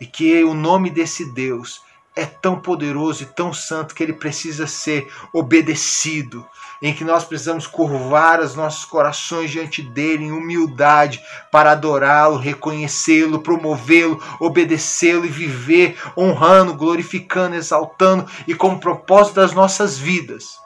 e 0.00 0.06
que 0.06 0.42
o 0.44 0.54
nome 0.54 0.90
desse 0.90 1.24
Deus 1.24 1.82
é 2.16 2.26
tão 2.26 2.58
poderoso 2.58 3.22
e 3.22 3.26
tão 3.26 3.52
santo 3.52 3.94
que 3.94 4.02
ele 4.02 4.12
precisa 4.12 4.66
ser 4.66 5.10
obedecido, 5.32 6.46
em 6.82 6.92
que 6.92 7.04
nós 7.04 7.24
precisamos 7.24 7.66
curvar 7.66 8.40
os 8.40 8.54
nossos 8.54 8.84
corações 8.84 9.50
diante 9.50 9.82
dele 9.82 10.24
em 10.24 10.32
humildade 10.32 11.22
para 11.52 11.72
adorá-lo, 11.72 12.36
reconhecê-lo, 12.36 13.40
promovê-lo, 13.40 14.22
obedecê-lo 14.40 15.24
e 15.24 15.28
viver 15.28 15.96
honrando, 16.16 16.74
glorificando, 16.74 17.54
exaltando 17.54 18.26
e 18.46 18.54
com 18.54 18.74
o 18.74 18.80
propósito 18.80 19.36
das 19.36 19.52
nossas 19.52 19.96
vidas 19.96 20.58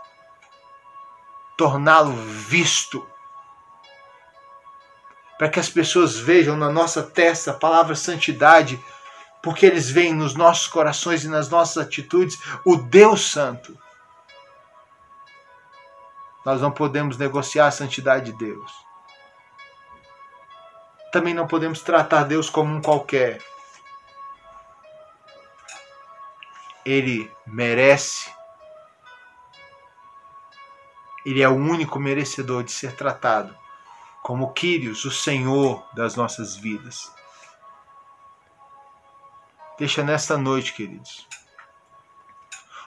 torná-lo 1.57 2.13
visto. 2.13 3.07
Para 5.39 5.49
que 5.49 5.59
as 5.59 5.69
pessoas 5.69 6.17
vejam 6.17 6.57
na 6.57 6.71
nossa 6.71 7.03
testa 7.03 7.51
a 7.51 7.55
palavra 7.55 7.95
santidade 7.95 8.83
porque 9.45 9.67
eles 9.67 9.91
veem 9.91 10.15
nos 10.15 10.35
nossos 10.35 10.67
corações 10.67 11.23
e 11.23 11.29
nas 11.29 11.51
nossas 11.51 11.87
atitudes 11.87 12.41
o 12.65 12.77
Deus 12.77 13.31
Santo. 13.31 13.79
Nós 16.47 16.63
não 16.63 16.71
podemos 16.71 17.19
negociar 17.19 17.67
a 17.67 17.71
santidade 17.71 18.33
de 18.33 18.39
Deus. 18.39 18.73
Também 21.13 21.35
não 21.35 21.47
podemos 21.47 21.83
tratar 21.83 22.25
Deus 22.25 22.49
como 22.49 22.75
um 22.75 22.81
qualquer. 22.81 23.43
Ele 26.83 27.31
merece. 27.47 28.33
Ele 31.27 31.43
é 31.43 31.49
o 31.51 31.55
único 31.55 32.01
merecedor 32.01 32.65
de 32.65 32.73
ser 32.73 32.97
tratado 32.97 33.55
como 34.23 34.55
Quírios, 34.55 35.05
o 35.05 35.11
Senhor 35.11 35.87
das 35.95 36.17
nossas 36.17 36.57
vidas. 36.57 37.13
Deixa 39.79 40.05
nesta 40.05 40.39
noite, 40.39 40.73
queridos, 40.73 41.27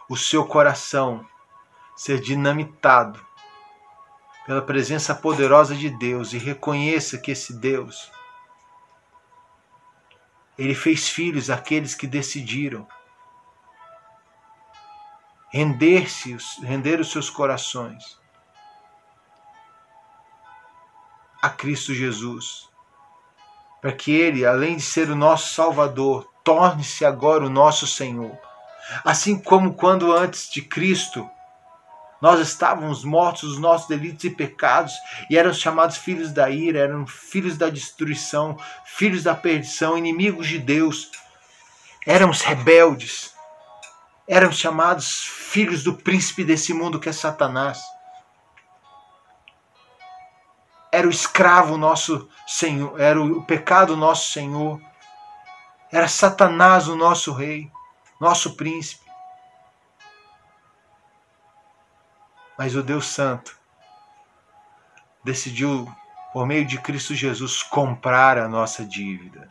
o 0.09 0.15
seu 0.15 0.45
coração 0.45 1.27
ser 1.95 2.21
dinamitado 2.21 3.25
pela 4.45 4.61
presença 4.61 5.13
poderosa 5.13 5.75
de 5.75 5.89
Deus 5.89 6.31
e 6.31 6.37
reconheça 6.37 7.17
que 7.17 7.31
esse 7.31 7.53
Deus 7.59 8.09
ele 10.57 10.73
fez 10.73 11.09
filhos 11.09 11.49
àqueles 11.49 11.93
que 11.93 12.07
decidiram 12.07 12.87
render-se, 15.49 16.35
render 16.61 16.99
os 16.99 17.11
seus 17.11 17.29
corações 17.29 18.19
a 21.41 21.49
Cristo 21.49 21.93
Jesus, 21.93 22.66
para 23.81 23.91
que 23.91 24.11
ele, 24.11 24.45
além 24.45 24.77
de 24.77 24.83
ser 24.83 25.09
o 25.09 25.15
nosso 25.15 25.53
Salvador, 25.53 26.27
torne-se 26.43 27.05
agora 27.05 27.45
o 27.45 27.49
nosso 27.49 27.85
Senhor. 27.85 28.37
Assim 29.03 29.37
como 29.37 29.73
quando 29.73 30.13
antes 30.13 30.49
de 30.49 30.61
Cristo 30.61 31.29
nós 32.21 32.39
estávamos 32.39 33.03
mortos 33.03 33.43
os 33.43 33.59
nossos 33.59 33.87
delitos 33.87 34.23
e 34.23 34.29
pecados 34.29 34.93
e 35.29 35.37
éramos 35.37 35.59
chamados 35.59 35.97
filhos 35.97 36.31
da 36.31 36.49
ira, 36.49 36.79
eram 36.79 37.05
filhos 37.05 37.57
da 37.57 37.69
destruição, 37.69 38.57
filhos 38.85 39.23
da 39.23 39.35
perdição, 39.35 39.97
inimigos 39.97 40.47
de 40.47 40.57
Deus. 40.57 41.11
Éramos 42.05 42.41
rebeldes. 42.41 43.33
Éramos 44.27 44.57
chamados 44.57 45.25
filhos 45.25 45.83
do 45.83 45.93
príncipe 45.93 46.43
desse 46.43 46.73
mundo 46.73 46.99
que 46.99 47.07
é 47.07 47.13
Satanás. 47.13 47.79
Era 50.97 51.05
o 51.05 51.11
escravo 51.11 51.77
nosso 51.77 52.27
Senhor, 52.47 52.99
era 52.99 53.21
o 53.21 53.43
pecado 53.43 53.95
nosso 53.95 54.31
Senhor. 54.31 54.81
Era 55.91 56.07
Satanás 56.07 56.87
o 56.87 56.95
nosso 56.95 57.31
rei, 57.33 57.71
nosso 58.19 58.55
príncipe. 58.55 59.05
Mas 62.57 62.75
o 62.75 62.81
Deus 62.81 63.05
Santo 63.05 63.55
decidiu, 65.23 65.87
por 66.33 66.47
meio 66.47 66.65
de 66.65 66.79
Cristo 66.79 67.13
Jesus, 67.13 67.61
comprar 67.61 68.39
a 68.39 68.47
nossa 68.47 68.83
dívida. 68.83 69.47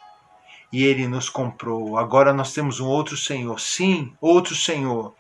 E 0.73 0.83
ele 0.83 1.07
nos 1.07 1.31
comprou. 1.31 1.97
Agora 1.97 2.33
nós 2.33 2.53
temos 2.53 2.81
um 2.81 2.89
outro 2.89 3.17
Senhor. 3.17 3.61
Sim, 3.61 4.17
outro 4.21 4.57
Senhor. 4.57 5.15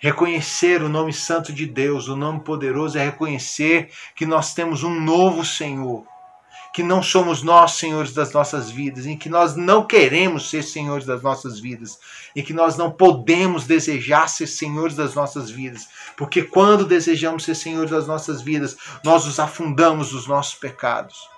Reconhecer 0.00 0.82
o 0.82 0.88
nome 0.88 1.12
santo 1.12 1.52
de 1.52 1.66
Deus, 1.66 2.08
o 2.08 2.16
nome 2.16 2.40
poderoso, 2.40 2.98
é 2.98 3.04
reconhecer 3.04 3.90
que 4.14 4.26
nós 4.26 4.54
temos 4.54 4.82
um 4.82 5.00
novo 5.00 5.44
Senhor 5.44 6.04
que 6.72 6.82
não 6.82 7.02
somos 7.02 7.42
nós 7.42 7.72
senhores 7.72 8.12
das 8.12 8.32
nossas 8.32 8.70
vidas, 8.70 9.06
em 9.06 9.16
que 9.16 9.28
nós 9.28 9.56
não 9.56 9.86
queremos 9.86 10.50
ser 10.50 10.62
senhores 10.62 11.06
das 11.06 11.22
nossas 11.22 11.58
vidas, 11.58 11.98
em 12.36 12.42
que 12.42 12.52
nós 12.52 12.76
não 12.76 12.90
podemos 12.90 13.66
desejar 13.66 14.28
ser 14.28 14.46
senhores 14.46 14.94
das 14.94 15.14
nossas 15.14 15.50
vidas, 15.50 15.88
porque 16.16 16.42
quando 16.42 16.84
desejamos 16.84 17.44
ser 17.44 17.54
senhores 17.54 17.90
das 17.90 18.06
nossas 18.06 18.42
vidas, 18.42 18.76
nós 19.04 19.24
nos 19.26 19.40
afundamos 19.40 20.12
nos 20.12 20.26
nossos 20.26 20.54
pecados. 20.54 21.28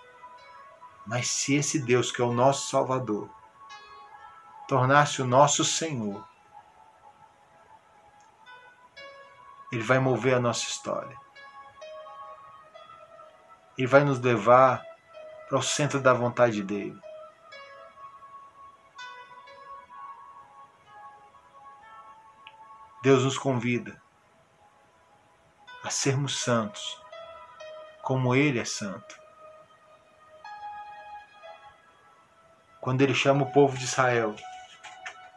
Mas 1.07 1.29
se 1.29 1.55
esse 1.55 1.79
Deus 1.79 2.13
que 2.13 2.21
é 2.21 2.25
o 2.25 2.33
nosso 2.33 2.69
Salvador 2.69 3.29
tornasse 4.69 5.23
o 5.23 5.27
nosso 5.27 5.65
Senhor, 5.65 6.25
Ele 9.73 9.83
vai 9.83 9.99
mover 9.99 10.35
a 10.35 10.41
nossa 10.41 10.65
história. 10.65 11.17
Ele 13.79 13.87
vai 13.87 14.05
nos 14.05 14.19
levar 14.21 14.85
para 15.49 15.59
o 15.59 15.63
centro 15.63 16.01
da 16.01 16.13
vontade 16.13 16.63
dele. 16.63 17.01
Deus 23.03 23.25
nos 23.25 23.39
convida 23.39 24.01
a 25.83 25.89
sermos 25.89 26.39
santos, 26.39 27.01
como 28.03 28.35
Ele 28.35 28.59
é 28.59 28.65
santo. 28.65 29.19
Quando 32.81 33.01
Ele 33.01 33.15
chama 33.15 33.45
o 33.45 33.53
povo 33.53 33.79
de 33.79 33.85
Israel, 33.85 34.37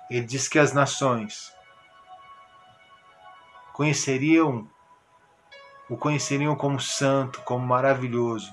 Ele 0.09 0.25
diz 0.25 0.49
que 0.49 0.59
as 0.59 0.73
nações 0.73 1.52
conheceriam 3.73 4.69
o 5.89 5.97
conheceriam 5.97 6.55
como 6.55 6.79
santo, 6.79 7.41
como 7.41 7.65
maravilhoso, 7.65 8.51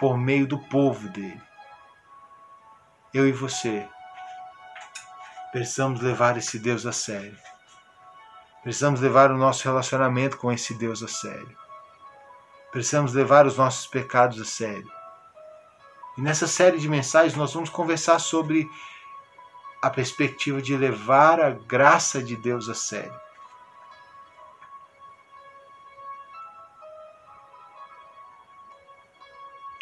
por 0.00 0.18
meio 0.18 0.46
do 0.46 0.58
povo 0.58 1.08
dele. 1.08 1.40
Eu 3.14 3.26
e 3.28 3.32
você 3.32 3.88
precisamos 5.52 6.00
levar 6.00 6.36
esse 6.36 6.58
Deus 6.58 6.84
a 6.84 6.92
sério. 6.92 7.36
Precisamos 8.62 9.00
levar 9.00 9.30
o 9.30 9.38
nosso 9.38 9.64
relacionamento 9.64 10.36
com 10.36 10.52
esse 10.52 10.74
Deus 10.74 11.02
a 11.02 11.08
sério. 11.08 11.56
Precisamos 12.70 13.14
levar 13.14 13.46
os 13.46 13.56
nossos 13.56 13.86
pecados 13.86 14.40
a 14.40 14.44
sério. 14.44 14.90
E 16.18 16.20
nessa 16.20 16.46
série 16.46 16.78
de 16.78 16.88
mensagens 16.88 17.36
nós 17.36 17.54
vamos 17.54 17.70
conversar 17.70 18.18
sobre 18.18 18.68
a 19.80 19.88
perspectiva 19.88 20.60
de 20.60 20.76
levar 20.76 21.40
a 21.40 21.50
graça 21.50 22.22
de 22.22 22.36
Deus 22.36 22.68
a 22.68 22.74
sério. 22.74 23.27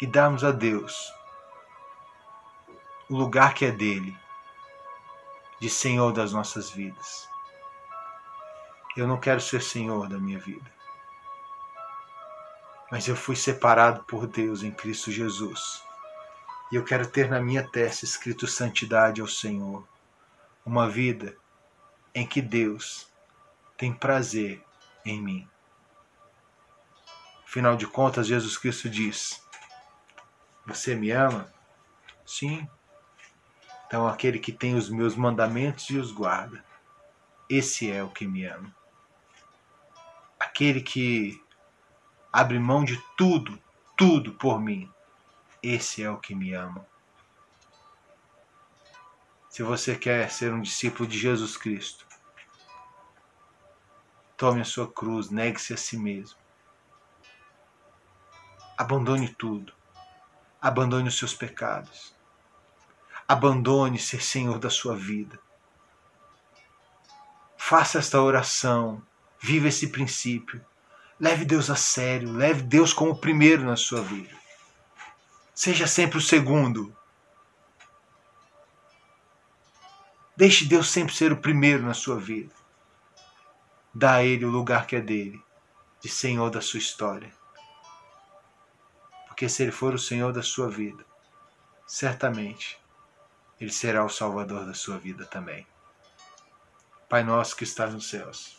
E 0.01 0.05
darmos 0.05 0.43
a 0.43 0.51
Deus 0.51 1.13
o 3.09 3.15
lugar 3.15 3.53
que 3.53 3.65
é 3.65 3.71
dele, 3.71 4.17
de 5.59 5.69
Senhor 5.69 6.11
das 6.11 6.33
nossas 6.33 6.69
vidas. 6.69 7.27
Eu 8.95 9.07
não 9.07 9.19
quero 9.19 9.39
ser 9.39 9.61
Senhor 9.61 10.09
da 10.09 10.17
minha 10.17 10.39
vida, 10.39 10.71
mas 12.91 13.07
eu 13.07 13.15
fui 13.15 13.35
separado 13.35 14.03
por 14.03 14.27
Deus 14.27 14.63
em 14.63 14.71
Cristo 14.71 15.11
Jesus. 15.11 15.83
E 16.71 16.75
eu 16.75 16.83
quero 16.83 17.07
ter 17.07 17.29
na 17.29 17.39
minha 17.39 17.65
testa 17.65 18.03
escrito 18.03 18.45
santidade 18.45 19.21
ao 19.21 19.27
Senhor, 19.27 19.87
uma 20.65 20.89
vida 20.89 21.37
em 22.13 22.27
que 22.27 22.41
Deus 22.41 23.07
tem 23.77 23.93
prazer 23.93 24.61
em 25.05 25.21
mim. 25.21 25.49
Afinal 27.45 27.77
de 27.77 27.87
contas, 27.87 28.27
Jesus 28.27 28.57
Cristo 28.57 28.89
diz: 28.89 29.46
você 30.67 30.93
me 30.93 31.11
ama? 31.11 31.51
Sim. 32.25 32.69
Então 33.87 34.05
aquele 34.05 34.37
que 34.37 34.51
tem 34.51 34.75
os 34.75 34.89
meus 34.89 35.15
mandamentos 35.15 35.89
e 35.89 35.97
os 35.97 36.11
guarda, 36.11 36.63
esse 37.49 37.89
é 37.89 38.03
o 38.03 38.09
que 38.09 38.27
me 38.27 38.45
ama. 38.45 38.75
Aquele 40.37 40.81
que 40.81 41.41
abre 42.33 42.59
mão 42.59 42.83
de 42.83 43.01
tudo, 43.17 43.57
tudo 43.95 44.33
por 44.33 44.59
mim, 44.59 44.91
esse 45.63 46.03
é 46.03 46.11
o 46.11 46.17
que 46.19 46.35
me 46.35 46.53
ama. 46.53 46.85
Se 49.49 49.63
você 49.63 49.95
quer 49.95 50.29
ser 50.29 50.53
um 50.53 50.61
discípulo 50.61 51.07
de 51.07 51.17
Jesus 51.17 51.55
Cristo, 51.55 52.05
tome 54.35 54.59
a 54.59 54.65
sua 54.65 54.91
cruz, 54.91 55.29
negue-se 55.29 55.73
a 55.73 55.77
si 55.77 55.97
mesmo. 55.97 56.37
Abandone 58.77 59.33
tudo. 59.33 59.76
Abandone 60.61 61.07
os 61.09 61.17
seus 61.17 61.33
pecados. 61.33 62.15
Abandone 63.27 63.99
ser 63.99 64.21
senhor 64.21 64.57
da 64.57 64.69
sua 64.69 64.95
vida. 64.95 65.39
Faça 67.57 67.99
esta 67.99 68.21
oração. 68.21 69.01
Viva 69.39 69.67
esse 69.67 69.87
princípio. 69.89 70.65
Leve 71.19 71.45
Deus 71.45 71.69
a 71.69 71.75
sério. 71.75 72.31
Leve 72.31 72.61
Deus 72.61 72.93
como 72.93 73.11
o 73.11 73.19
primeiro 73.19 73.63
na 73.63 73.75
sua 73.75 74.01
vida. 74.01 74.35
Seja 75.53 75.85
sempre 75.85 76.17
o 76.17 76.21
segundo. 76.21 76.95
Deixe 80.37 80.65
Deus 80.65 80.89
sempre 80.89 81.15
ser 81.15 81.31
o 81.31 81.37
primeiro 81.41 81.83
na 81.83 81.93
sua 81.93 82.19
vida. 82.19 82.53
Dá 83.93 84.15
a 84.15 84.23
Ele 84.23 84.45
o 84.45 84.51
lugar 84.51 84.85
que 84.85 84.95
é 84.95 85.01
dele, 85.01 85.43
de 85.99 86.07
Senhor 86.07 86.51
da 86.51 86.61
sua 86.61 86.77
história. 86.77 87.33
Porque 89.37 89.49
se 89.49 89.61
Ele 89.61 89.71
for 89.71 89.93
o 89.93 89.99
Senhor 89.99 90.33
da 90.33 90.41
sua 90.41 90.67
vida, 90.67 91.05
certamente 91.85 92.81
Ele 93.61 93.71
será 93.71 94.03
o 94.03 94.09
Salvador 94.09 94.65
da 94.65 94.73
sua 94.73 94.97
vida 94.97 95.27
também. 95.27 95.67
Pai 97.07 97.23
nosso 97.23 97.55
que 97.55 97.63
estás 97.63 97.93
nos 97.93 98.09
céus, 98.09 98.57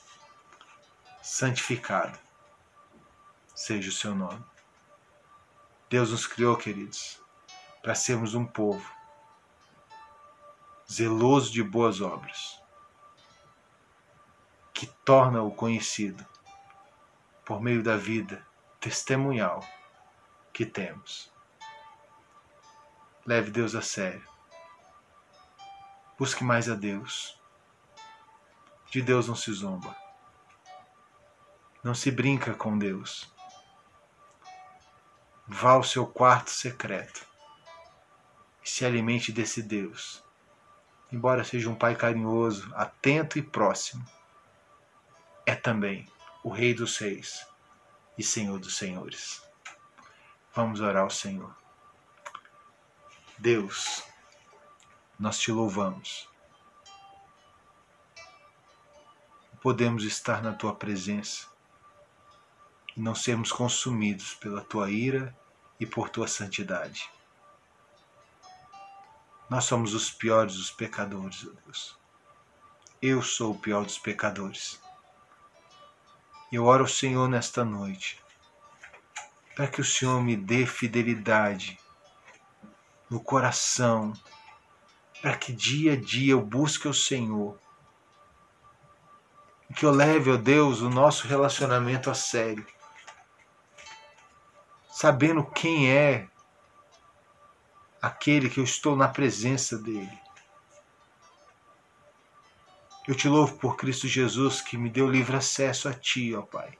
santificado 1.20 2.16
seja 3.56 3.88
o 3.88 3.92
seu 3.92 4.14
nome. 4.14 4.40
Deus 5.90 6.12
nos 6.12 6.28
criou, 6.28 6.56
queridos, 6.56 7.20
para 7.82 7.96
sermos 7.96 8.34
um 8.34 8.46
povo 8.46 8.88
zeloso 10.88 11.50
de 11.50 11.64
boas 11.64 12.00
obras, 12.00 12.62
que 14.72 14.86
torna-o 15.04 15.50
conhecido 15.50 16.24
por 17.44 17.60
meio 17.60 17.82
da 17.82 17.96
vida 17.96 18.46
testemunhal 18.78 19.60
que 20.58 20.66
temos. 20.66 21.30
Leve 23.24 23.48
Deus 23.48 23.76
a 23.76 23.80
sério. 23.80 24.28
Busque 26.18 26.42
mais 26.42 26.68
a 26.68 26.74
Deus. 26.74 27.40
De 28.90 29.00
Deus 29.00 29.28
não 29.28 29.36
se 29.36 29.52
zomba. 29.52 29.96
Não 31.84 31.94
se 31.94 32.10
brinca 32.10 32.56
com 32.56 32.76
Deus. 32.76 33.32
Vá 35.46 35.70
ao 35.70 35.84
seu 35.84 36.04
quarto 36.04 36.50
secreto 36.50 37.24
e 38.64 38.68
se 38.68 38.84
alimente 38.84 39.30
desse 39.30 39.62
Deus. 39.62 40.24
Embora 41.12 41.44
seja 41.44 41.70
um 41.70 41.76
pai 41.76 41.94
carinhoso, 41.94 42.68
atento 42.74 43.38
e 43.38 43.42
próximo, 43.42 44.04
é 45.46 45.54
também 45.54 46.10
o 46.42 46.50
Rei 46.50 46.74
dos 46.74 46.98
Reis 46.98 47.46
e 48.18 48.24
Senhor 48.24 48.58
dos 48.58 48.76
Senhores. 48.76 49.46
Vamos 50.58 50.80
orar 50.80 51.04
ao 51.04 51.08
Senhor. 51.08 51.54
Deus, 53.38 54.02
nós 55.16 55.38
te 55.38 55.52
louvamos. 55.52 56.28
Podemos 59.62 60.02
estar 60.02 60.42
na 60.42 60.52
tua 60.52 60.74
presença 60.74 61.46
e 62.96 63.00
não 63.00 63.14
sermos 63.14 63.52
consumidos 63.52 64.34
pela 64.34 64.60
tua 64.60 64.90
ira 64.90 65.32
e 65.78 65.86
por 65.86 66.08
tua 66.08 66.26
santidade. 66.26 67.08
Nós 69.48 69.62
somos 69.62 69.94
os 69.94 70.10
piores 70.10 70.56
dos 70.56 70.72
pecadores, 70.72 71.46
ó 71.46 71.52
Deus. 71.64 71.96
Eu 73.00 73.22
sou 73.22 73.52
o 73.52 73.58
pior 73.60 73.84
dos 73.84 73.96
pecadores. 73.96 74.82
Eu 76.50 76.64
oro 76.64 76.82
ao 76.82 76.88
Senhor 76.88 77.28
nesta 77.28 77.64
noite 77.64 78.20
para 79.58 79.66
que 79.66 79.80
o 79.80 79.84
Senhor 79.84 80.22
me 80.22 80.36
dê 80.36 80.64
fidelidade 80.64 81.76
no 83.10 83.18
coração, 83.18 84.12
para 85.20 85.36
que 85.36 85.52
dia 85.52 85.94
a 85.94 85.96
dia 85.96 86.34
eu 86.34 86.40
busque 86.40 86.86
o 86.86 86.94
Senhor. 86.94 87.58
Que 89.74 89.84
eu 89.84 89.90
leve, 89.90 90.30
ó 90.30 90.36
Deus, 90.36 90.80
o 90.80 90.88
nosso 90.88 91.26
relacionamento 91.26 92.08
a 92.08 92.14
sério. 92.14 92.64
Sabendo 94.92 95.44
quem 95.44 95.90
é 95.90 96.28
aquele 98.00 98.48
que 98.48 98.60
eu 98.60 98.64
estou 98.64 98.94
na 98.94 99.08
presença 99.08 99.76
dele. 99.76 100.20
Eu 103.08 103.16
te 103.16 103.26
louvo 103.28 103.56
por 103.56 103.76
Cristo 103.76 104.06
Jesus 104.06 104.60
que 104.60 104.78
me 104.78 104.88
deu 104.88 105.10
livre 105.10 105.36
acesso 105.36 105.88
a 105.88 105.92
Ti, 105.92 106.32
ó 106.36 106.42
Pai. 106.42 106.78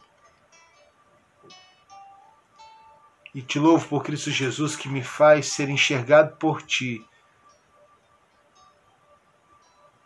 E 3.35 3.43
te 3.43 3.59
louvo 3.59 3.87
por 3.87 4.03
Cristo 4.03 4.31
Jesus 4.31 4.75
que 4.75 4.89
me 4.89 5.03
faz 5.03 5.53
ser 5.53 5.69
enxergado 5.69 6.37
por 6.37 6.63
ti. 6.63 7.05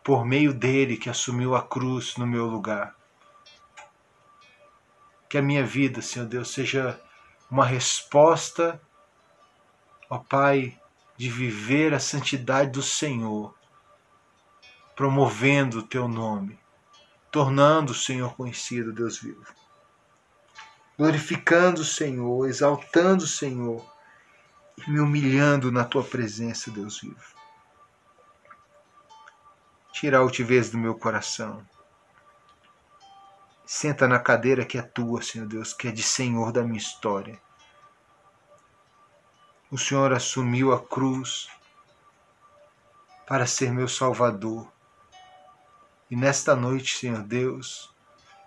Por 0.03 0.25
meio 0.25 0.53
dele 0.53 0.97
que 0.97 1.09
assumiu 1.09 1.55
a 1.55 1.61
cruz 1.61 2.17
no 2.17 2.27
meu 2.27 2.45
lugar. 2.45 2.95
Que 5.29 5.37
a 5.37 5.41
minha 5.41 5.65
vida, 5.65 6.01
Senhor 6.01 6.27
Deus, 6.27 6.51
seja 6.51 7.01
uma 7.49 7.65
resposta, 7.65 8.81
ó 10.09 10.17
Pai, 10.17 10.77
de 11.15 11.29
viver 11.29 11.93
a 11.93 11.99
santidade 11.99 12.71
do 12.71 12.83
Senhor, 12.83 13.55
promovendo 14.95 15.79
o 15.79 15.83
teu 15.83 16.07
nome, 16.07 16.59
tornando 17.31 17.93
o 17.93 17.95
Senhor 17.95 18.35
conhecido, 18.35 18.91
Deus 18.91 19.19
vivo 19.19 19.62
glorificando 20.97 21.81
o 21.81 21.85
Senhor, 21.85 22.47
exaltando 22.47 23.23
o 23.23 23.27
Senhor 23.27 23.83
e 24.77 24.89
me 24.89 24.99
humilhando 24.99 25.71
na 25.71 25.83
tua 25.83 26.03
presença, 26.03 26.71
Deus 26.71 27.01
vivo. 27.01 27.33
Tira 29.91 30.17
a 30.17 30.21
altivez 30.21 30.69
do 30.69 30.77
meu 30.77 30.95
coração. 30.95 31.65
Senta 33.65 34.07
na 34.07 34.19
cadeira 34.19 34.65
que 34.65 34.77
é 34.77 34.81
tua, 34.81 35.21
Senhor 35.21 35.47
Deus, 35.47 35.73
que 35.73 35.87
é 35.87 35.91
de 35.91 36.03
Senhor 36.03 36.51
da 36.51 36.63
minha 36.63 36.77
história. 36.77 37.41
O 39.71 39.77
Senhor 39.77 40.13
assumiu 40.13 40.73
a 40.73 40.79
cruz 40.79 41.47
para 43.25 43.47
ser 43.47 43.71
meu 43.71 43.87
Salvador. 43.87 44.71
E 46.11 46.15
nesta 46.15 46.55
noite, 46.55 46.97
Senhor 46.97 47.23
Deus, 47.23 47.91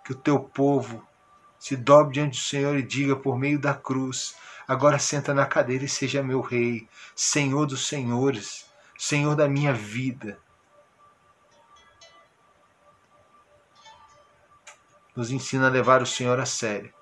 que 0.05 0.13
o 0.13 0.15
teu 0.15 0.39
povo 0.39 1.05
se 1.59 1.75
dobre 1.75 2.13
diante 2.13 2.37
do 2.37 2.43
Senhor 2.43 2.77
e 2.77 2.83
diga 2.83 3.15
por 3.15 3.37
meio 3.37 3.59
da 3.59 3.73
cruz: 3.73 4.35
agora 4.67 4.99
senta 4.99 5.33
na 5.33 5.45
cadeira 5.45 5.85
e 5.85 5.89
seja 5.89 6.23
meu 6.23 6.41
Rei, 6.41 6.87
Senhor 7.15 7.65
dos 7.65 7.87
Senhores, 7.87 8.65
Senhor 8.97 9.35
da 9.35 9.47
minha 9.47 9.73
vida. 9.73 10.39
Nos 15.15 15.31
ensina 15.31 15.67
a 15.67 15.71
levar 15.71 16.01
o 16.01 16.05
Senhor 16.05 16.39
a 16.39 16.45
sério, 16.45 16.93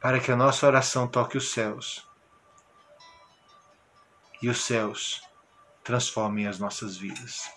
para 0.00 0.18
que 0.18 0.32
a 0.32 0.36
nossa 0.36 0.66
oração 0.66 1.06
toque 1.06 1.36
os 1.36 1.52
céus 1.52 2.08
e 4.40 4.48
os 4.48 4.62
céus 4.62 5.22
transformem 5.82 6.46
as 6.46 6.58
nossas 6.58 6.96
vidas. 6.96 7.50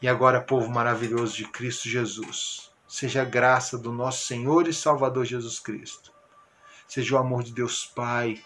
E 0.00 0.08
agora, 0.08 0.40
povo 0.40 0.68
maravilhoso 0.68 1.36
de 1.36 1.46
Cristo 1.46 1.88
Jesus, 1.88 2.73
seja 2.94 3.22
a 3.22 3.24
graça 3.24 3.76
do 3.76 3.90
nosso 3.90 4.24
Senhor 4.24 4.68
e 4.68 4.72
Salvador 4.72 5.24
Jesus 5.24 5.58
Cristo, 5.58 6.12
seja 6.86 7.16
o 7.16 7.18
amor 7.18 7.42
de 7.42 7.52
Deus 7.52 7.84
Pai 7.84 8.40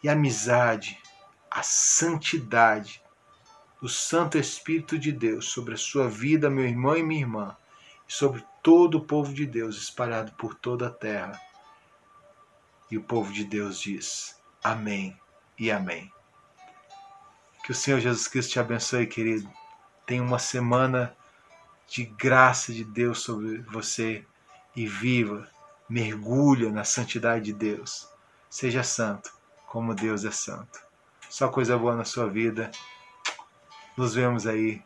e 0.00 0.08
a 0.08 0.12
amizade, 0.12 0.96
a 1.50 1.60
santidade 1.60 3.02
do 3.82 3.88
Santo 3.88 4.38
Espírito 4.38 4.96
de 4.96 5.10
Deus 5.10 5.46
sobre 5.48 5.74
a 5.74 5.76
sua 5.76 6.08
vida, 6.08 6.48
meu 6.48 6.64
irmão 6.64 6.96
e 6.96 7.02
minha 7.02 7.22
irmã, 7.22 7.56
e 8.08 8.12
sobre 8.12 8.46
todo 8.62 8.98
o 8.98 9.04
povo 9.04 9.34
de 9.34 9.44
Deus 9.44 9.76
espalhado 9.76 10.30
por 10.34 10.54
toda 10.54 10.86
a 10.86 10.92
terra. 10.92 11.40
E 12.88 12.96
o 12.96 13.02
povo 13.02 13.32
de 13.32 13.42
Deus 13.42 13.80
diz: 13.80 14.40
Amém 14.62 15.18
e 15.58 15.68
Amém. 15.68 16.12
Que 17.64 17.72
o 17.72 17.74
Senhor 17.74 17.98
Jesus 17.98 18.28
Cristo 18.28 18.52
te 18.52 18.60
abençoe, 18.60 19.08
querido. 19.08 19.50
Tenha 20.06 20.22
uma 20.22 20.38
semana 20.38 21.16
de 21.90 22.04
graça 22.04 22.72
de 22.72 22.84
Deus 22.84 23.18
sobre 23.20 23.58
você 23.62 24.24
e 24.76 24.86
viva, 24.86 25.46
mergulha 25.88 26.70
na 26.70 26.84
santidade 26.84 27.46
de 27.46 27.52
Deus. 27.52 28.08
Seja 28.48 28.82
santo, 28.82 29.30
como 29.66 29.94
Deus 29.94 30.24
é 30.24 30.30
santo. 30.30 30.80
Só 31.28 31.48
coisa 31.48 31.76
boa 31.76 31.96
na 31.96 32.04
sua 32.04 32.28
vida. 32.28 32.70
Nos 33.96 34.14
vemos 34.14 34.46
aí 34.46 34.82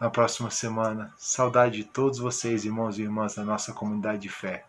na 0.00 0.08
próxima 0.08 0.50
semana. 0.50 1.12
Saudade 1.18 1.78
de 1.78 1.84
todos 1.84 2.18
vocês, 2.18 2.64
irmãos 2.64 2.98
e 2.98 3.02
irmãs 3.02 3.34
da 3.34 3.44
nossa 3.44 3.72
comunidade 3.72 4.22
de 4.22 4.28
fé. 4.28 4.64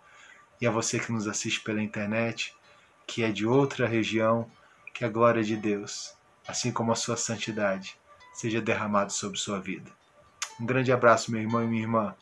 E 0.59 0.65
a 0.65 0.71
você 0.71 0.99
que 0.99 1.11
nos 1.11 1.27
assiste 1.27 1.61
pela 1.61 1.81
internet, 1.81 2.53
que 3.05 3.23
é 3.23 3.31
de 3.31 3.45
outra 3.45 3.87
região, 3.87 4.49
que 4.91 5.05
a 5.05 5.09
glória 5.09 5.43
de 5.43 5.55
Deus 5.55 6.15
assim 6.47 6.71
como 6.71 6.91
a 6.91 6.95
sua 6.95 7.17
santidade, 7.17 7.97
seja 8.33 8.61
derramado 8.61 9.11
sobre 9.11 9.39
sua 9.39 9.59
vida. 9.59 9.91
Um 10.59 10.65
grande 10.65 10.91
abraço, 10.91 11.31
meu 11.31 11.41
irmão 11.41 11.63
e 11.63 11.67
minha 11.67 11.81
irmã. 11.81 12.15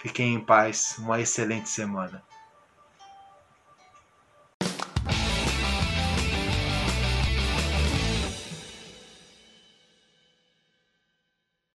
Fiquem 0.00 0.34
em 0.34 0.40
paz, 0.40 0.96
uma 0.98 1.20
excelente 1.20 1.68
semana. 1.68 2.22